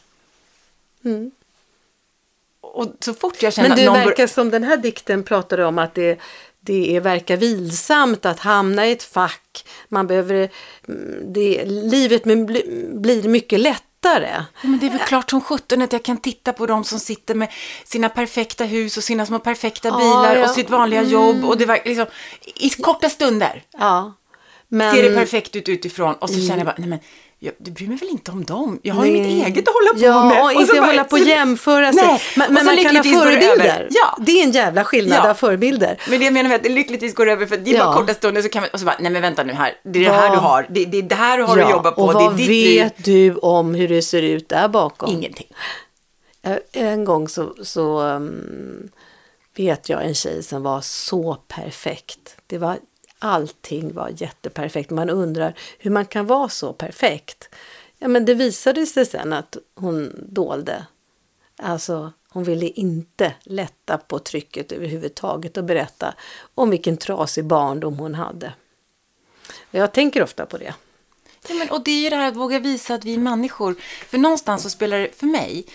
[2.61, 3.93] Och så fort jag känner Men du någon...
[3.93, 6.19] verkar som den här dikten pratade om att det,
[6.65, 9.65] det är, verkar vilsamt att hamna i ett fack.
[9.89, 10.49] Man behöver,
[10.87, 14.29] mm, det, livet blir mycket lättare.
[14.33, 16.99] Ja, Men det är väl klart som sjutton att jag kan titta på dem som
[16.99, 17.51] sitter med
[17.83, 20.49] sina perfekta hus och sina små perfekta Ja, bilar ja.
[20.49, 21.45] och sitt vanliga jobb.
[21.45, 22.05] Och det var liksom,
[22.55, 24.13] i korta stunder Ja.
[24.67, 26.99] Men, ser det perfekt ut utifrån och så känner jag bara, nej men
[27.45, 28.79] jag, du bryr mig väl inte om dem?
[28.83, 30.43] Jag har ju mitt eget att hålla på ja, med.
[30.43, 32.03] och inte så hålla på och jämföra sig.
[32.07, 32.21] Nej.
[32.37, 33.87] Men, men man kan ha förebilder.
[33.91, 34.17] Ja.
[34.19, 35.29] Det är en jävla skillnad Ja.
[35.29, 35.97] av förebilder.
[36.09, 37.85] Men det jag menar med att det lyckligtvis går över för att det är Ja.
[37.85, 39.99] bara korta stunder så kan man, och så bara, nej men vänta nu här, det
[40.05, 42.01] är det här du har, det, det är det här du har att jobba på,
[42.01, 42.83] och det är vad liv.
[42.83, 45.09] vet du om hur det ser ut där bakom?
[45.11, 45.47] Ingenting.
[46.43, 48.89] Eh, En gång så, så um,
[49.57, 52.35] vet jag en tjej som var så perfekt.
[52.47, 52.77] Det var,
[53.23, 54.89] allting var jätteperfekt.
[54.89, 57.49] Man undrar hur man kan vara så perfekt.
[57.97, 60.85] Ja, men det visade sig sen att hon dolde.
[61.57, 66.13] Alltså, hon ville inte lätta på trycket överhuvudtaget och berätta
[66.55, 68.53] om vilken trasig barndom hon hade.
[69.71, 70.73] Jag tänker ofta på det.
[71.47, 73.75] Ja, men, och det är ju det här att våga visa att vi är människor.
[74.07, 75.65] För någonstans så spelar det, för mig,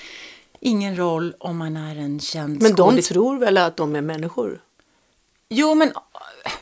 [0.60, 4.60] ingen roll om man är en känd Men de tror väl att de är människor?
[5.48, 5.92] Jo, men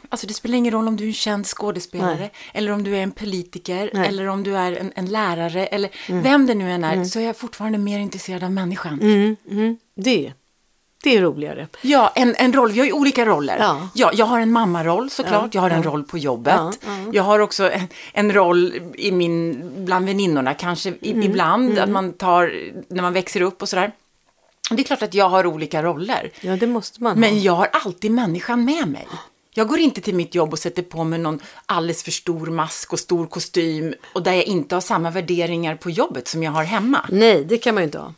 [0.08, 2.32] alltså, det spelar ingen roll om du är en känd skådespelare, Nej.
[2.54, 4.08] eller om du är en politiker, Nej.
[4.08, 5.90] eller om du är en, en lärare, eller
[6.22, 9.00] vem det nu än är, så är jag fortfarande mer intresserad av människan.
[9.00, 10.32] Mm, mm, det,
[11.02, 11.68] det är roligare.
[11.82, 12.72] Ja, en, en roll.
[12.72, 13.56] Vi har ju olika roller.
[13.58, 13.88] Ja.
[13.94, 15.42] Ja, jag har en mammaroll såklart.
[15.42, 16.54] Ja, jag har en roll på jobbet.
[16.56, 17.10] Ja, ja.
[17.12, 21.78] Jag har också en, en roll i min, bland väninnorna kanske i, Mm, ibland.
[21.78, 22.52] Att man tar,
[22.94, 23.92] när man växer upp och sådär.
[24.70, 26.30] Det är klart att jag har olika roller.
[26.40, 27.20] Ja, det måste man ha.
[27.20, 29.06] Men jag har alltid människan med mig.
[29.56, 32.92] Jag går inte till mitt jobb och sätter på mig någon alldeles för stor mask
[32.92, 36.64] och stor kostym och där jag inte har samma värderingar på jobbet som jag har
[36.64, 37.06] hemma.
[37.10, 38.14] Nej, det kan man ju inte ha.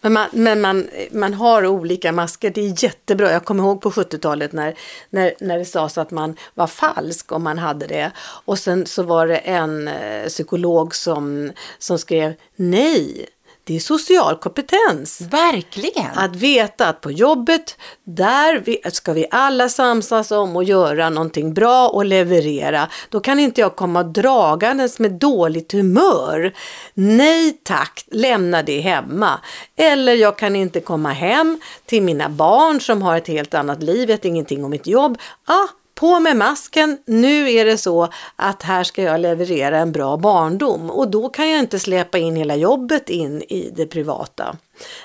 [0.00, 3.32] Men, man, men man, man har olika masker, det är jättebra.
[3.32, 4.74] Jag kommer ihåg på 70-talet när,
[5.10, 8.12] när, när det sades att man var falsk om man hade det.
[8.44, 13.26] Och sen så var det en eh, psykolog som, som skrev nej,
[13.70, 15.20] det är social kompetens.
[15.20, 16.10] Verkligen!
[16.14, 21.54] Att veta att på jobbet, där vi, ska vi alla samsas om att göra någonting
[21.54, 22.88] bra och leverera.
[23.08, 26.52] Då kan inte jag komma dragandes med dåligt humör.
[26.94, 29.40] Nej tack, lämna det hemma.
[29.76, 34.08] Eller jag kan inte komma hem till mina barn som har ett helt annat liv,
[34.08, 35.18] vet ingenting om mitt jobb.
[35.44, 40.16] Ah, på med masken, nu är det så att här ska jag leverera en bra
[40.16, 44.56] barndom och då kan jag inte släpa in hela jobbet in i det privata.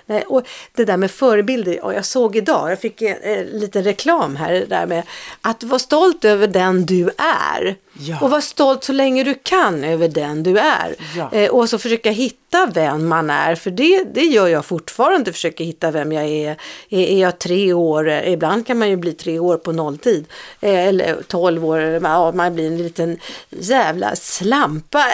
[0.05, 3.83] Nej, och det där med förebilder, och jag såg idag, jag fick en, en liten
[3.83, 5.03] reklam här, det där med
[5.41, 7.75] att vara stolt över den du är.
[7.99, 8.17] Ja.
[8.21, 10.95] Och vara stolt så länge du kan över den du är.
[11.17, 11.29] Ja.
[11.31, 15.63] Eh, och så försöka hitta vem man är, för det, det gör jag fortfarande, försöker
[15.63, 16.57] hitta vem jag är.
[16.89, 20.25] Är, är jag tre år, eh, ibland kan man ju bli tre år på nolltid,
[20.61, 23.19] eh, eller tolv år, ja, man blir en liten
[23.49, 25.05] jävla slampa.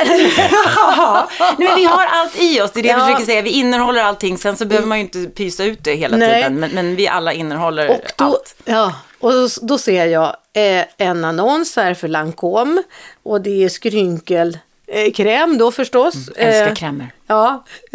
[0.98, 2.98] Ja, nej, men vi har allt i oss, det är det Ja.
[2.98, 3.42] jag försöker säga.
[3.42, 6.36] Vi innehåller allting, sen så behöver man ju inte pysa ut det hela Nej.
[6.44, 6.60] tiden.
[6.60, 8.56] Men, men vi alla innehåller Och då, allt.
[8.66, 12.84] ja, och då, då ser jag eh, en annons här för Lancome
[13.24, 16.16] och det är skrynkelkräm eh, kräm då förstås.
[16.36, 17.12] Älskar Eh, krämer.
[17.28, 17.64] Ja,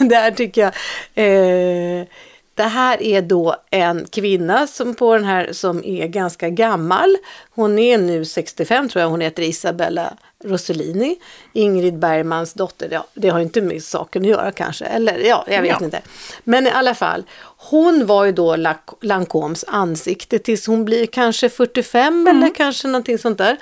[0.00, 0.72] det här tycker jag.
[1.14, 2.06] Eh,
[2.54, 7.16] det här är då en kvinna som på den här som är ganska gammal.
[7.54, 10.12] Hon är nu 65 tror jag, hon heter Isabella
[10.44, 11.16] Rossellini.
[11.52, 14.84] Ingrid Bergmans dotter, ja, det har inte med saken att göra kanske.
[14.84, 15.84] Eller ja, jag vet Ja.
[15.84, 16.00] inte.
[16.44, 17.24] Men i alla fall,
[17.56, 18.56] hon var ju då
[19.00, 23.56] Lancomes ansikte tills hon blir kanske 45 eller kanske någonting sånt där.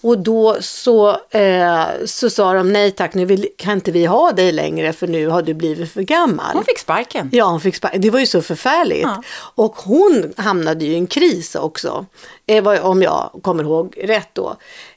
[0.00, 4.32] Och då så, eh, så sa de nej tack, nu vill, kan inte vi ha
[4.32, 6.52] dig längre för nu har du blivit för gammal.
[6.54, 7.28] Hon fick sparken.
[7.32, 8.00] Ja, hon fick sparken.
[8.00, 9.02] Det var ju så förfärligt.
[9.02, 9.22] Ja.
[9.54, 12.06] Och hon hamnade ju i en kris också.
[12.46, 14.56] Eh, om jag kommer ihåg rätt då.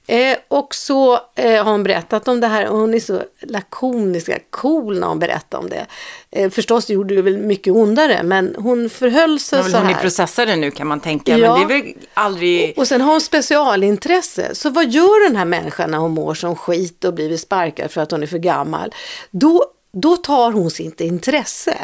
[0.09, 4.29] Eh, och så eh, har hon berättat om det här och hon är så lakonisk,
[4.49, 5.85] cool när hon berättar om det.
[6.31, 9.93] Eh, förstås gjorde det väl mycket ondare men hon förhöll sig Hon så här.
[9.93, 11.57] processa det nu kan man tänka, Ja.
[11.57, 12.73] men det är väl aldrig...
[12.77, 14.55] Och sen har hon specialintresse.
[14.55, 18.01] Så vad gör den här människan när hon mår som skit och blivit sparkad för
[18.01, 18.93] att hon är för gammal?
[19.31, 21.77] Då, då tar hon sitt intresse.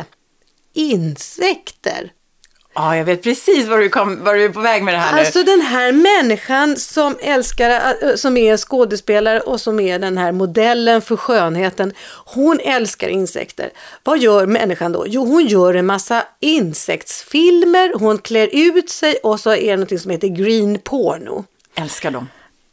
[0.74, 2.12] Insekter.
[2.78, 5.20] Ja, jag vet precis var du, kom, var du är på väg med det här
[5.20, 5.46] Alltså nu.
[5.46, 11.02] den här människan som älskar, äh, som är skådespelare och som är den här modellen
[11.02, 11.94] för skönheten.
[12.26, 13.70] Hon älskar insekter.
[14.04, 15.06] Vad gör människan då?
[15.08, 20.02] Jo, hon gör en massa insektsfilmer, hon klär ut sig och så är det något
[20.02, 21.46] som heter green porno.
[21.76, 22.28] Älskar dem.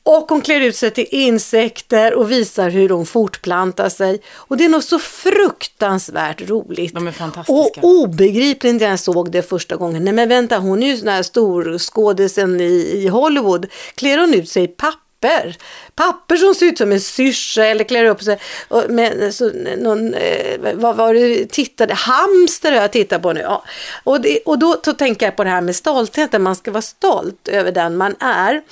[0.04, 4.22] Och hon klär ut sig till insekter och visar hur de fortplantar sig.
[4.34, 6.94] Och det är nog så fruktansvärt roligt.
[6.94, 7.52] De är fantastiska.
[7.52, 10.04] Och obegripligt när jag såg det första gången.
[10.04, 13.66] Nej men vänta, hon är ju sån här stor skådisen i, i Hollywood.
[13.94, 15.56] Klär hon ut sig i papper?
[15.94, 18.38] Papper som ser ut som en syrsa eller klär upp sig
[18.68, 23.40] och med så, någon, eh, vad var det, tittade, hamster har jag tittat på nu.
[23.40, 23.64] Ja.
[24.04, 26.82] Och, det, och då så tänker jag på det här med stoltheten, man ska vara
[26.82, 28.62] stolt över den man är.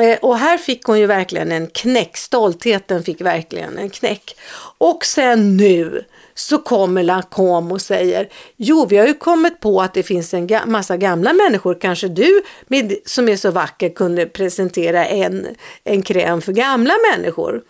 [0.00, 2.16] Eh, och här fick hon ju verkligen en knäck.
[2.16, 4.36] Stoltheten fick verkligen en knäck.
[4.78, 9.94] Och sen nu så kommer Lacombe och säger Jo, vi har ju kommit på att
[9.94, 11.78] det finns en ga massa gamla människor.
[11.80, 15.46] Kanske du med, som är så vacker kunde presentera en,
[15.84, 17.62] en kräm för gamla människor.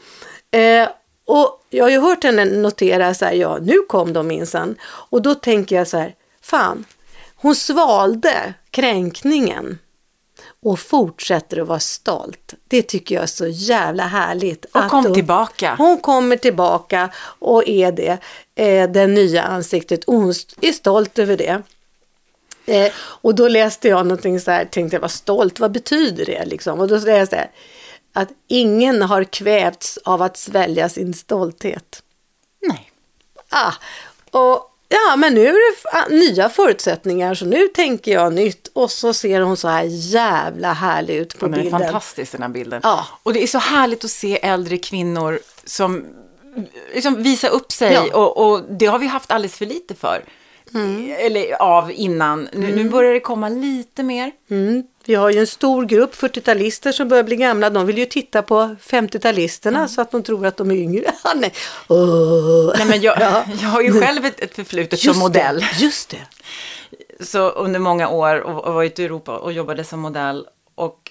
[0.51, 0.89] Eh,
[1.26, 4.76] och jag har ju hört henne notera så här, ja nu kom de minsann.
[4.83, 6.85] Och då tänker jag så här, fan,
[7.37, 9.79] hon svalde kränkningen
[10.68, 12.54] och fortsätter att vara stolt.
[12.68, 14.64] Det tycker jag är så jävla härligt.
[14.64, 15.74] Och kom hon, tillbaka.
[15.78, 18.18] Hon kommer tillbaka och är det,
[18.54, 21.62] eh, det nya ansiktet och hon är stolt över det.
[22.66, 26.44] Eh, och då läste jag någonting så här, tänkte jag var stolt, vad betyder det
[26.44, 26.80] liksom?
[26.80, 27.50] Och då säger jag så här,
[28.12, 32.02] att ingen har kvävts av att svälja sin stolthet.
[32.62, 32.90] Nej.
[33.48, 33.72] Ah,
[34.30, 39.14] och ja, men nu är det nya förutsättningar så nu tänker jag nytt och så
[39.14, 41.72] ser hon så här jävla härlig ut på ja, bilden.
[41.72, 42.80] Den är fantastisk den här bilden.
[42.82, 43.07] Ja.
[43.22, 46.05] Och det är så härligt att se äldre kvinnor som
[46.95, 48.16] liksom visar upp sig Ja.
[48.16, 50.24] och, och det har vi haft alldeles för lite för.
[51.18, 52.49] Eller av innan.
[52.53, 54.32] Nu, nu börjar det komma lite mer.
[54.51, 54.82] Mm.
[55.09, 57.70] Vi har ju en stor grupp 40-talister som börjar bli gamla.
[57.70, 61.12] De vill ju titta på 50-talisterna så att de tror att de är yngre.
[61.36, 61.52] Nej.
[61.88, 62.72] Åh.
[62.78, 63.44] Nej, men jag, Ja.
[63.62, 65.59] jag har ju själv ett, ett förflutet som modell.
[65.61, 66.26] Det, just det.
[67.24, 70.46] så under många år och, och var ute i Europa och jobbade som modell.
[70.74, 71.11] Och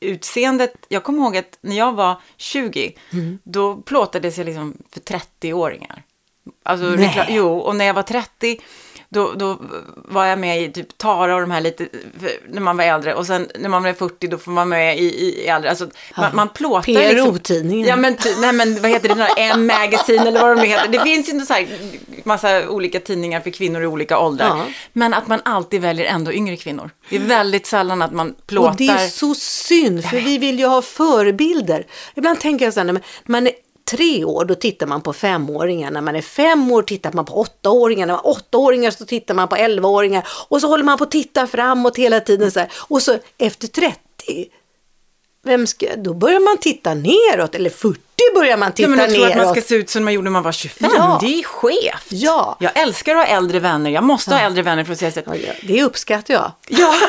[0.00, 3.38] utseendet, jag kommer ihåg att när jag var 20, Mm.
[3.44, 6.02] då plåtades jag liksom för 30-åringar.
[6.62, 7.06] Alltså, Nej.
[7.06, 8.60] reklam, jo, och när jag var 30,
[9.10, 9.58] då, då
[9.94, 11.88] var jag med i typ Tara och de här lite,
[12.48, 13.14] när man var äldre.
[13.14, 15.70] Och sen när man blev 40, då får man med i, i, i äldre.
[15.70, 16.82] Alltså, man, man plåtar
[17.14, 17.88] PRO-tidningen.
[17.88, 20.88] Ja, men, ty- nej, men vad heter det, den här M-magazine eller vad de heter.
[20.88, 21.66] Det finns ju en så här,
[22.24, 24.46] massa olika tidningar för kvinnor i olika åldrar.
[24.46, 24.64] Ja.
[24.92, 26.90] Men att man alltid väljer ändå yngre kvinnor.
[27.10, 28.70] Det är väldigt sällan att man plåtar.
[28.70, 31.86] Och det är så synd, för vi vill ju ha förebilder.
[32.14, 33.52] Ibland tänker jag så här, när man är
[33.90, 35.90] tre år, då tittar man på femåringar.
[35.90, 38.06] När man är fem år tittar man på åttaåringar.
[38.06, 40.28] När man är åttaåringar så tittar man på elvaåringar.
[40.48, 42.68] Och så håller man på att titta framåt hela tiden så här.
[42.76, 43.98] Och så efter 30,
[45.44, 47.54] vem ska, då börjar man titta neråt.
[47.54, 48.00] Eller 40
[48.34, 49.36] börjar man titta Ja, men jag tror neråt.
[49.36, 50.90] att man ska se ut som man gjorde när man var 25.
[50.96, 51.18] Ja.
[51.22, 52.06] Det är skevt.
[52.08, 52.56] Ja.
[52.60, 53.90] Jag älskar att ha äldre vänner.
[53.90, 55.16] Jag måste ha äldre vänner för att se att...
[55.16, 56.52] Ja, ja, det uppskattar jag.
[56.68, 56.94] Ja.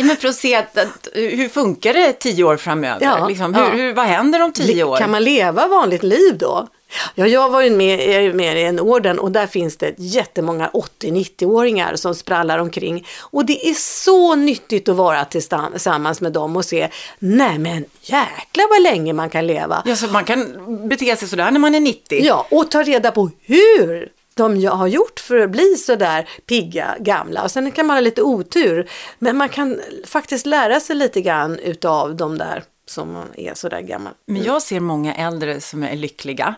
[0.00, 3.06] ja, men för att se att, att, hur funkar det tio år framöver?
[3.06, 3.64] Ja, liksom, ja.
[3.64, 4.96] hur, hur, vad händer om tio år?
[4.96, 6.68] Kan man leva vanligt liv då?
[7.14, 10.70] Ja, jag var ju med, med i en orden och där finns det jättemånga
[11.00, 13.06] 80-90-åringar som sprallar omkring.
[13.20, 16.88] Och det är så nyttigt att vara tillsammans med dem och se,
[17.18, 19.82] nej men jäklar vad länge man kan leva.
[19.86, 22.24] Ja, så man kan bete sig sådär när man är 90.
[22.24, 24.08] Ja, och ta reda på hur
[24.40, 27.42] de har gjort för att bli så där pigga, gamla.
[27.42, 28.90] Och sen kan man ha lite otur.
[29.18, 33.80] Men man kan faktiskt lära sig lite grann utav de där som är så där
[33.80, 34.10] gamla.
[34.26, 36.54] Men jag ser många äldre som är lyckliga,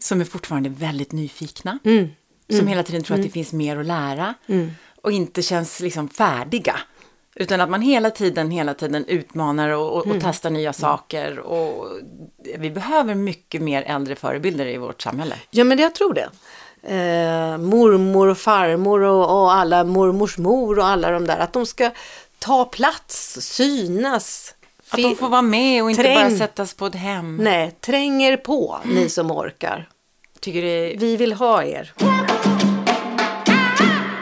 [0.00, 1.78] som är fortfarande väldigt nyfikna.
[2.58, 4.34] Som hela tiden tror att det finns mer att lära
[5.02, 6.76] och inte känns liksom färdiga.
[7.34, 11.38] Utan att man hela tiden, hela tiden utmanar och, och, och testar nya saker.
[11.38, 11.86] Och
[12.58, 15.34] vi behöver mycket mer äldre förebilder i vårt samhälle.
[15.50, 16.28] Ja, men jag tror det.
[16.88, 21.38] Eh, mormor och farmor och, och alla mormors mor och alla de där.
[21.38, 21.90] Att de ska
[22.38, 24.54] ta plats, synas.
[24.90, 26.14] Att de får vara med och inte Träng.
[26.14, 27.36] bara sättas på ett hem.
[27.36, 29.88] Nej, tränger på ni som orkar.
[30.40, 30.94] Tycker det.
[30.98, 31.92] Vi vill ha er.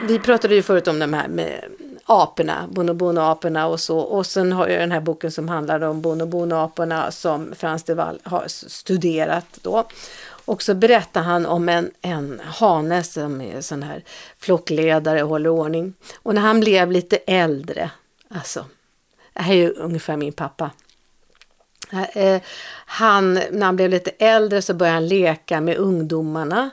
[0.08, 1.64] Vi pratade ju förut om de här med
[2.04, 3.98] aporna, bonobono-aporna och så.
[3.98, 8.18] Och sen har jag den här boken som handlar om bonobono-aporna som Frans de Waal
[8.22, 9.84] har studerat då.
[10.46, 14.02] Och så berättar han om en, en hane som är sån här
[14.38, 15.94] flockledare och håller ordning.
[16.22, 17.90] Och när han blev lite äldre,
[18.28, 18.64] alltså,
[19.32, 20.70] det här är ju ungefär min pappa.
[21.92, 22.42] Eh, eh,
[22.86, 26.70] han, när han blev lite äldre så började han leka med ungdomarna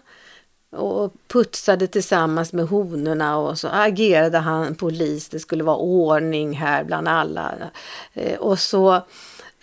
[0.75, 5.29] och putsade tillsammans med honorna och så agerade han polis.
[5.29, 7.53] Det skulle vara ordning här bland alla.
[8.13, 9.01] Eh, och så, eh,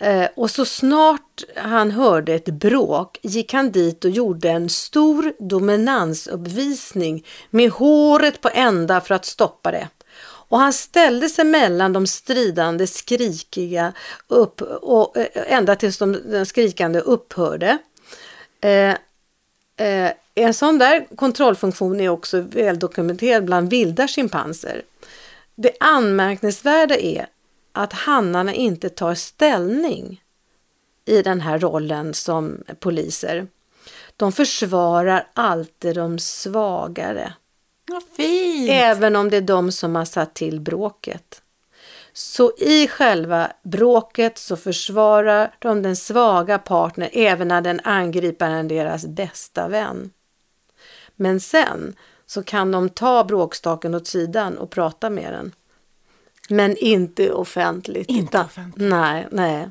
[0.01, 5.33] Eh, och så snart han hörde ett bråk gick han dit och gjorde en stor
[5.39, 9.87] dominansuppvisning med håret på ända för att stoppa det.
[10.23, 13.93] Och han ställde sig mellan de stridande skrikiga
[14.27, 17.77] upp och eh, ända tills de, den skrikande upphörde.
[18.61, 18.95] Eh,
[19.87, 24.81] eh, en sån där kontrollfunktion är också väldokumenterad bland vilda schimpanser.
[25.55, 27.27] Det anmärkningsvärda är
[27.71, 30.23] att hannarna inte tar ställning
[31.05, 33.47] i den här rollen som poliser.
[34.17, 37.33] De försvarar alltid de svagare.
[37.87, 38.69] Vad fint!
[38.71, 41.41] Även om det är de som har satt till bråket.
[42.13, 48.63] Så i själva bråket så försvarar de den svaga partnern även när den angriper är
[48.63, 50.11] deras bästa vän.
[51.15, 51.95] Men sen
[52.25, 55.51] så kan de ta bråkstaken åt sidan och prata med den.
[56.51, 58.09] Men inte offentligt.
[58.09, 58.89] Inte offentligt.
[58.89, 59.69] Nej, nej.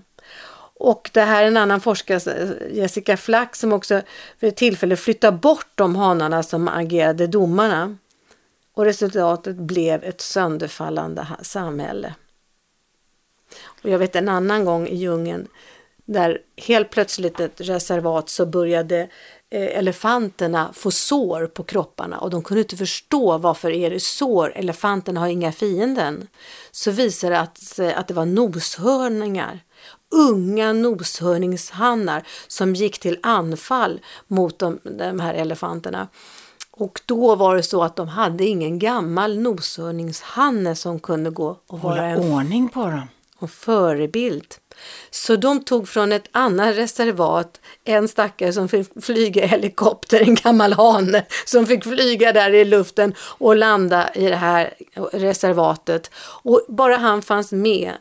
[0.82, 4.02] Och det här är en annan forskare, Jessica Flack, som också
[4.38, 7.96] för ett tillfälle flyttar bort de hanarna som agerade domarna.
[8.74, 12.14] Och resultatet blev ett sönderfallande samhälle.
[13.64, 15.48] Och jag vet en annan gång i djungeln
[16.04, 19.08] där helt plötsligt ett reservat så började
[19.50, 25.20] elefanterna få sår på kropparna och de kunde inte förstå varför är det sår, elefanterna
[25.20, 26.28] har inga fienden.
[26.70, 29.60] Så visade det att, eh, att det var noshörningar,
[30.10, 36.08] unga noshörningshannar som gick till anfall mot de, de här elefanterna.
[36.70, 41.80] Och då var det så att de hade ingen gammal noshörningshanne som kunde gå och
[41.80, 43.08] vara Hålla en ordning på dem.
[43.38, 44.54] och förebild.
[45.10, 50.34] Så de tog från ett annat reservat en stackare som fick flyga i helikopter, en
[50.34, 54.74] gammal hane som fick flyga där i luften och landa i det här
[55.12, 56.10] reservatet.
[56.42, 57.92] Och bara han fanns med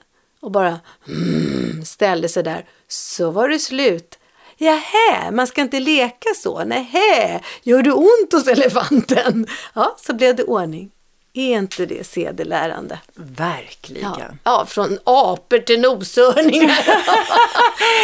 [0.42, 4.16] och bara mm, ställde sig där så var det slut.
[4.62, 6.64] ”Jaha, man ska inte leka så.
[6.64, 9.48] Nähä, gör det ont hos elefanten?
[9.74, 10.92] Ja, så blev det ordning.
[11.34, 13.00] Är inte det sedelärande?
[13.16, 14.14] Verkligen.
[14.18, 16.88] Ja, ja, från apor till noshörningar.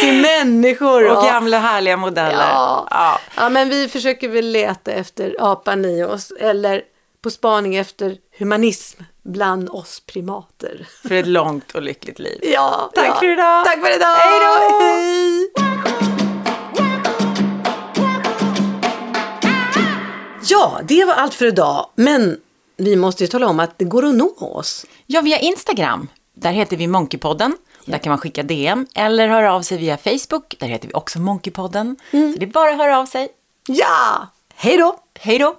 [0.00, 1.04] till människor.
[1.04, 1.30] Och ja.
[1.30, 2.48] gamla härliga modeller.
[2.50, 2.88] Ja.
[2.90, 3.20] Ja.
[3.36, 6.82] ja, men vi försöker väl leta efter apan i oss eller
[7.22, 10.86] på spaning efter humanism bland oss primater.
[11.08, 12.40] För ett långt och lyckligt liv.
[12.42, 13.64] Ja, Tack för idag.
[13.64, 14.16] Tack för idag.
[14.16, 14.78] Hej då.
[14.84, 15.50] Hej.
[20.48, 21.90] Ja, det var allt för idag.
[21.94, 22.40] Men
[22.76, 24.86] vi måste ju tala om att det går att nå oss.
[25.06, 26.08] Ja, via Instagram.
[26.34, 27.56] Där heter vi Monkeypodden.
[27.84, 30.54] Där kan man skicka DM eller höra av sig via Facebook.
[30.58, 31.96] Där heter vi också Monkeypodden.
[32.10, 33.28] Så det är bara att höra av sig.
[33.66, 34.98] Ja, hej då!
[35.18, 35.56] Hej då!